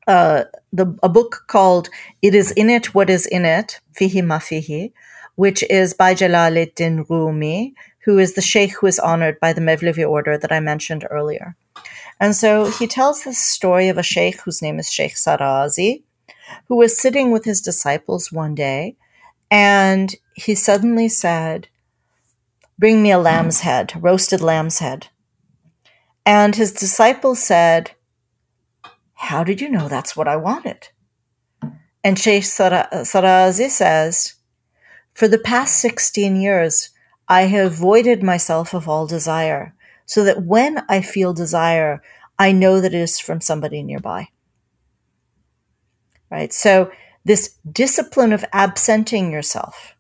uh, 0.07 0.45
the, 0.71 0.97
a 1.03 1.09
book 1.09 1.43
called 1.47 1.89
It 2.21 2.33
Is 2.33 2.51
In 2.51 2.69
It 2.69 2.95
What 2.95 3.09
Is 3.09 3.25
In 3.25 3.43
It, 3.43 3.81
Fihi 3.99 4.23
Mafihi, 4.23 4.93
which 5.35 5.61
is 5.69 5.93
by 5.93 6.15
Jalaluddin 6.15 7.09
Rumi, 7.09 7.73
who 8.10 8.18
is 8.18 8.34
the 8.34 8.41
sheikh 8.41 8.72
who 8.72 8.88
is 8.88 8.97
honored 8.97 9.39
by 9.39 9.53
the 9.53 9.62
Mevlevi 9.62 10.03
order 10.03 10.36
that 10.36 10.51
I 10.51 10.60
mentioned 10.60 11.05
earlier. 11.12 11.55
And 12.20 12.36
so 12.36 12.66
he 12.72 12.88
tells 12.88 13.24
this 13.24 13.38
story 13.38 13.88
of 13.88 13.99
a 13.99 14.03
sheikh 14.03 14.41
whose 14.41 14.64
name 14.64 14.80
is 14.80 14.91
Sheikh 14.91 15.14
Sarazi, 15.14 16.01
who 16.68 16.76
was 16.76 16.99
sitting 16.99 17.30
with 17.30 17.45
his 17.45 17.62
disciples 17.62 18.32
one 18.32 18.55
day, 18.55 18.97
and 19.51 20.16
he 20.34 20.55
suddenly 20.55 21.07
said, 21.07 21.68
Bring 22.80 23.03
me 23.03 23.12
a 23.12 23.20
lamb's 23.20 23.60
head, 23.60 23.93
roasted 23.95 24.41
lamb's 24.41 24.80
head. 24.80 25.10
And 26.26 26.55
his 26.55 26.72
disciples 26.72 27.43
said, 27.43 27.91
How 29.14 29.43
did 29.43 29.62
you 29.62 29.70
know 29.70 29.88
that's 29.88 30.18
what 30.18 30.28
I 30.28 30.36
wanted? 30.36 30.88
And 32.03 32.18
Sheikh 32.18 32.41
Sarazi 32.41 33.70
says, 33.70 34.34
For 35.14 35.28
the 35.28 35.38
past 35.38 35.80
16 35.80 36.36
years, 36.36 36.89
I 37.30 37.43
have 37.43 37.73
voided 37.73 38.23
myself 38.23 38.73
of 38.73 38.89
all 38.89 39.05
desire, 39.05 39.75
so 40.05 40.23
that 40.23 40.43
when 40.43 40.84
I 40.89 41.01
feel 41.01 41.32
desire, 41.32 42.01
I 42.39 42.51
know 42.51 42.82
that 42.82 42.93
it 42.93 42.99
is 42.99 43.19
from 43.19 43.39
somebody 43.39 43.84
nearby. 43.84 44.30
Right? 46.32 46.51
So, 46.51 46.91
this 47.23 47.55
discipline 47.71 48.34
of 48.34 48.45
absenting 48.51 49.32
yourself 49.32 49.93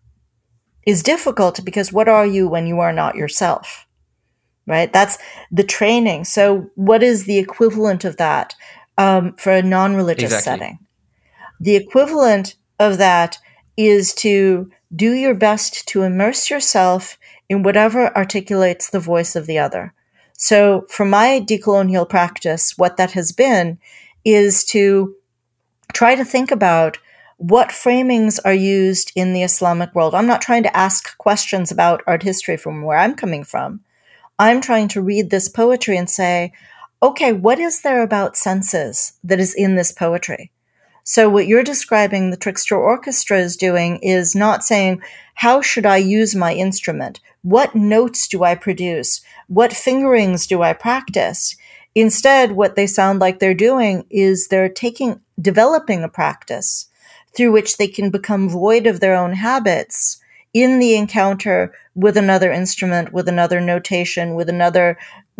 is 0.87 1.03
difficult 1.03 1.63
because 1.63 1.93
what 1.93 2.09
are 2.09 2.25
you 2.25 2.47
when 2.47 2.65
you 2.65 2.79
are 2.79 2.93
not 2.93 3.15
yourself? 3.15 3.85
Right? 4.65 4.91
That's 4.91 5.19
the 5.51 5.63
training. 5.63 6.23
So, 6.23 6.71
what 6.73 7.03
is 7.03 7.25
the 7.25 7.37
equivalent 7.37 8.05
of 8.05 8.17
that 8.17 8.55
um, 8.97 9.35
for 9.37 9.51
a 9.51 9.61
non 9.61 9.95
religious 9.95 10.33
exactly. 10.33 10.65
setting? 10.65 10.79
The 11.59 11.75
equivalent 11.75 12.55
of 12.79 12.97
that 12.97 13.37
is 13.77 14.13
to 14.15 14.71
do 14.95 15.13
your 15.13 15.35
best 15.35 15.87
to 15.89 16.01
immerse 16.01 16.49
yourself 16.49 17.18
in 17.49 17.63
whatever 17.63 18.15
articulates 18.15 18.89
the 18.89 18.99
voice 18.99 19.35
of 19.35 19.47
the 19.47 19.59
other. 19.59 19.93
So, 20.33 20.85
for 20.89 21.05
my 21.05 21.43
decolonial 21.45 22.07
practice, 22.07 22.77
what 22.77 22.95
that 22.97 23.11
has 23.11 23.33
been 23.33 23.79
is 24.23 24.63
to 24.65 25.15
try 25.91 26.15
to 26.15 26.23
think 26.23 26.51
about 26.51 26.99
what 27.37 27.69
framings 27.69 28.39
are 28.45 28.53
used 28.53 29.11
in 29.15 29.33
the 29.33 29.43
Islamic 29.43 29.93
world. 29.95 30.13
I'm 30.13 30.27
not 30.27 30.41
trying 30.41 30.63
to 30.63 30.77
ask 30.77 31.17
questions 31.17 31.71
about 31.71 32.03
art 32.05 32.23
history 32.23 32.57
from 32.57 32.83
where 32.83 32.97
I'm 32.97 33.15
coming 33.15 33.43
from. 33.43 33.81
I'm 34.37 34.61
trying 34.61 34.87
to 34.89 35.01
read 35.01 35.29
this 35.29 35.49
poetry 35.49 35.97
and 35.97 36.09
say, 36.09 36.53
okay, 37.01 37.33
what 37.33 37.59
is 37.59 37.81
there 37.81 38.03
about 38.03 38.37
senses 38.37 39.13
that 39.23 39.39
is 39.39 39.53
in 39.53 39.75
this 39.75 39.91
poetry? 39.91 40.51
So 41.09 41.27
what 41.27 41.47
you're 41.47 41.63
describing 41.63 42.29
the 42.29 42.37
Trickster 42.37 42.77
Orchestra 42.77 43.39
is 43.39 43.57
doing 43.57 43.97
is 44.03 44.35
not 44.35 44.63
saying, 44.63 45.01
how 45.33 45.59
should 45.59 45.87
I 45.87 45.97
use 45.97 46.35
my 46.35 46.53
instrument? 46.53 47.19
What 47.41 47.73
notes 47.73 48.27
do 48.27 48.43
I 48.43 48.53
produce? 48.53 49.21
What 49.47 49.73
fingerings 49.73 50.45
do 50.45 50.61
I 50.61 50.73
practice? 50.73 51.55
Instead, 51.95 52.51
what 52.51 52.75
they 52.75 52.85
sound 52.85 53.17
like 53.17 53.39
they're 53.39 53.55
doing 53.55 54.05
is 54.11 54.49
they're 54.49 54.69
taking, 54.69 55.19
developing 55.41 56.03
a 56.03 56.09
practice 56.09 56.87
through 57.35 57.53
which 57.53 57.77
they 57.77 57.87
can 57.87 58.11
become 58.11 58.47
void 58.47 58.85
of 58.85 58.99
their 58.99 59.15
own 59.15 59.33
habits 59.33 60.21
in 60.53 60.77
the 60.77 60.95
encounter 60.95 61.73
with 61.95 62.17
another 62.17 62.51
instrument, 62.51 63.11
with 63.11 63.27
another 63.27 63.59
notation, 63.59 64.35
with 64.35 64.47
another 64.47 64.95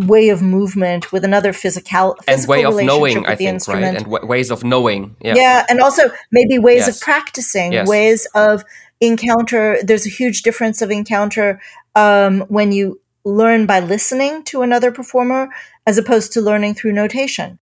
way 0.07 0.29
of 0.29 0.41
movement 0.41 1.11
with 1.11 1.23
another 1.23 1.53
physical, 1.53 2.15
physical 2.23 2.29
and 2.29 2.47
way 2.47 2.63
of 2.63 2.85
knowing 2.85 3.25
i 3.25 3.35
think 3.35 3.67
right 3.67 3.83
and 3.83 3.99
w- 4.05 4.25
ways 4.25 4.49
of 4.49 4.63
knowing 4.63 5.15
yeah. 5.21 5.35
yeah 5.35 5.65
and 5.69 5.81
also 5.81 6.03
maybe 6.31 6.57
ways 6.57 6.87
yes. 6.87 6.95
of 6.95 7.01
practicing 7.01 7.73
yes. 7.73 7.87
ways 7.87 8.25
of 8.33 8.63
encounter 9.01 9.77
there's 9.83 10.05
a 10.05 10.09
huge 10.09 10.41
difference 10.41 10.81
of 10.81 10.91
encounter 10.91 11.61
um, 11.95 12.41
when 12.49 12.71
you 12.71 12.99
learn 13.25 13.65
by 13.65 13.79
listening 13.79 14.43
to 14.43 14.61
another 14.61 14.91
performer 14.91 15.49
as 15.85 15.97
opposed 15.97 16.31
to 16.31 16.41
learning 16.41 16.73
through 16.73 16.93
notation 16.93 17.59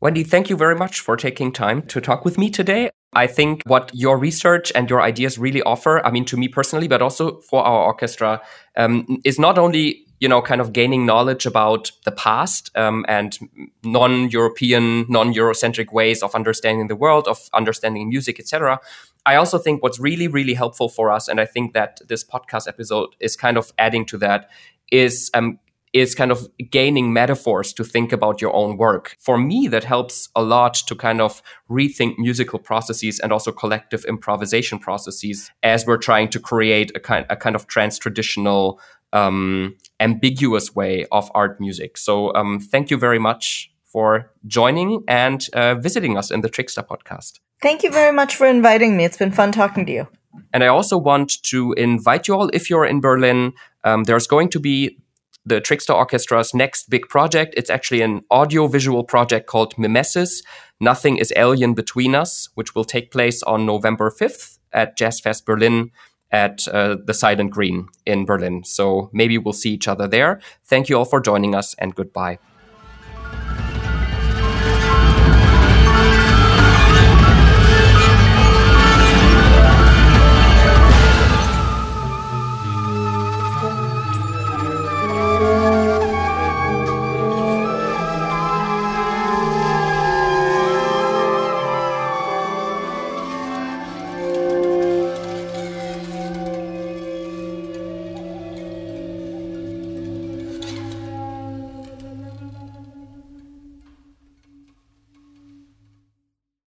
wendy 0.00 0.24
thank 0.24 0.48
you 0.48 0.56
very 0.56 0.74
much 0.74 1.00
for 1.00 1.16
taking 1.16 1.52
time 1.52 1.82
to 1.82 2.00
talk 2.00 2.24
with 2.24 2.38
me 2.38 2.48
today 2.48 2.90
I 3.16 3.26
think 3.26 3.62
what 3.66 3.90
your 3.94 4.18
research 4.18 4.72
and 4.74 4.90
your 4.90 5.00
ideas 5.00 5.38
really 5.38 5.62
offer, 5.62 6.04
I 6.04 6.10
mean, 6.10 6.24
to 6.26 6.36
me 6.36 6.48
personally, 6.48 6.88
but 6.88 7.00
also 7.00 7.40
for 7.42 7.62
our 7.62 7.86
orchestra, 7.86 8.42
um, 8.76 9.18
is 9.24 9.38
not 9.38 9.56
only 9.56 10.04
you 10.20 10.28
know, 10.28 10.40
kind 10.40 10.60
of 10.60 10.72
gaining 10.72 11.04
knowledge 11.04 11.44
about 11.44 11.90
the 12.04 12.12
past 12.12 12.70
um, 12.76 13.04
and 13.08 13.38
non-European, 13.82 15.06
non-Eurocentric 15.08 15.92
ways 15.92 16.22
of 16.22 16.34
understanding 16.34 16.88
the 16.88 16.96
world, 16.96 17.26
of 17.28 17.48
understanding 17.52 18.08
music, 18.08 18.38
etc. 18.38 18.78
I 19.26 19.36
also 19.36 19.58
think 19.58 19.82
what's 19.82 19.98
really, 19.98 20.28
really 20.28 20.54
helpful 20.54 20.88
for 20.88 21.10
us, 21.10 21.28
and 21.28 21.40
I 21.40 21.46
think 21.46 21.72
that 21.74 22.00
this 22.08 22.24
podcast 22.24 22.68
episode 22.68 23.10
is 23.20 23.36
kind 23.36 23.56
of 23.56 23.72
adding 23.78 24.06
to 24.06 24.18
that, 24.18 24.50
is 24.92 25.30
um, 25.34 25.58
is 25.94 26.14
kind 26.14 26.32
of 26.32 26.48
gaining 26.70 27.12
metaphors 27.12 27.72
to 27.72 27.84
think 27.84 28.12
about 28.12 28.42
your 28.42 28.52
own 28.52 28.76
work. 28.76 29.16
For 29.20 29.38
me, 29.38 29.68
that 29.68 29.84
helps 29.84 30.28
a 30.34 30.42
lot 30.42 30.74
to 30.74 30.94
kind 30.96 31.20
of 31.20 31.40
rethink 31.70 32.18
musical 32.18 32.58
processes 32.58 33.20
and 33.20 33.32
also 33.32 33.52
collective 33.52 34.04
improvisation 34.06 34.80
processes 34.80 35.52
as 35.62 35.86
we're 35.86 35.96
trying 35.96 36.28
to 36.30 36.40
create 36.40 36.90
a 36.96 37.00
kind, 37.00 37.24
a 37.30 37.36
kind 37.36 37.54
of 37.54 37.68
trans 37.68 37.98
traditional, 37.98 38.80
um, 39.12 39.76
ambiguous 40.00 40.74
way 40.74 41.06
of 41.12 41.30
art 41.32 41.60
music. 41.60 41.96
So 41.96 42.34
um, 42.34 42.58
thank 42.58 42.90
you 42.90 42.96
very 42.96 43.20
much 43.20 43.70
for 43.84 44.32
joining 44.48 45.04
and 45.06 45.46
uh, 45.52 45.76
visiting 45.76 46.18
us 46.18 46.32
in 46.32 46.40
the 46.40 46.48
Trickster 46.48 46.82
podcast. 46.82 47.38
Thank 47.62 47.84
you 47.84 47.92
very 47.92 48.12
much 48.12 48.34
for 48.34 48.48
inviting 48.48 48.96
me. 48.96 49.04
It's 49.04 49.16
been 49.16 49.30
fun 49.30 49.52
talking 49.52 49.86
to 49.86 49.92
you. 49.92 50.08
And 50.52 50.64
I 50.64 50.66
also 50.66 50.98
want 50.98 51.40
to 51.44 51.72
invite 51.74 52.26
you 52.26 52.34
all, 52.34 52.50
if 52.52 52.68
you're 52.68 52.84
in 52.84 53.00
Berlin, 53.00 53.52
um, 53.84 54.02
there's 54.02 54.26
going 54.26 54.48
to 54.50 54.58
be 54.58 54.98
the 55.46 55.60
Trickster 55.60 55.92
Orchestra's 55.92 56.54
next 56.54 56.88
big 56.88 57.08
project. 57.08 57.54
It's 57.56 57.70
actually 57.70 58.00
an 58.02 58.22
audio 58.30 58.66
visual 58.66 59.04
project 59.04 59.46
called 59.46 59.74
Mimesis 59.76 60.42
Nothing 60.80 61.18
is 61.18 61.32
Alien 61.36 61.74
Between 61.74 62.14
Us, 62.14 62.48
which 62.54 62.74
will 62.74 62.84
take 62.84 63.10
place 63.10 63.42
on 63.44 63.64
November 63.64 64.10
5th 64.10 64.58
at 64.72 64.96
Jazz 64.96 65.20
Fest 65.20 65.46
Berlin 65.46 65.90
at 66.30 66.66
uh, 66.68 66.96
the 67.04 67.14
Silent 67.14 67.52
Green 67.52 67.88
in 68.04 68.24
Berlin. 68.24 68.64
So 68.64 69.08
maybe 69.12 69.38
we'll 69.38 69.52
see 69.52 69.70
each 69.70 69.86
other 69.86 70.08
there. 70.08 70.40
Thank 70.64 70.88
you 70.88 70.98
all 70.98 71.04
for 71.04 71.20
joining 71.20 71.54
us 71.54 71.74
and 71.78 71.94
goodbye. 71.94 72.38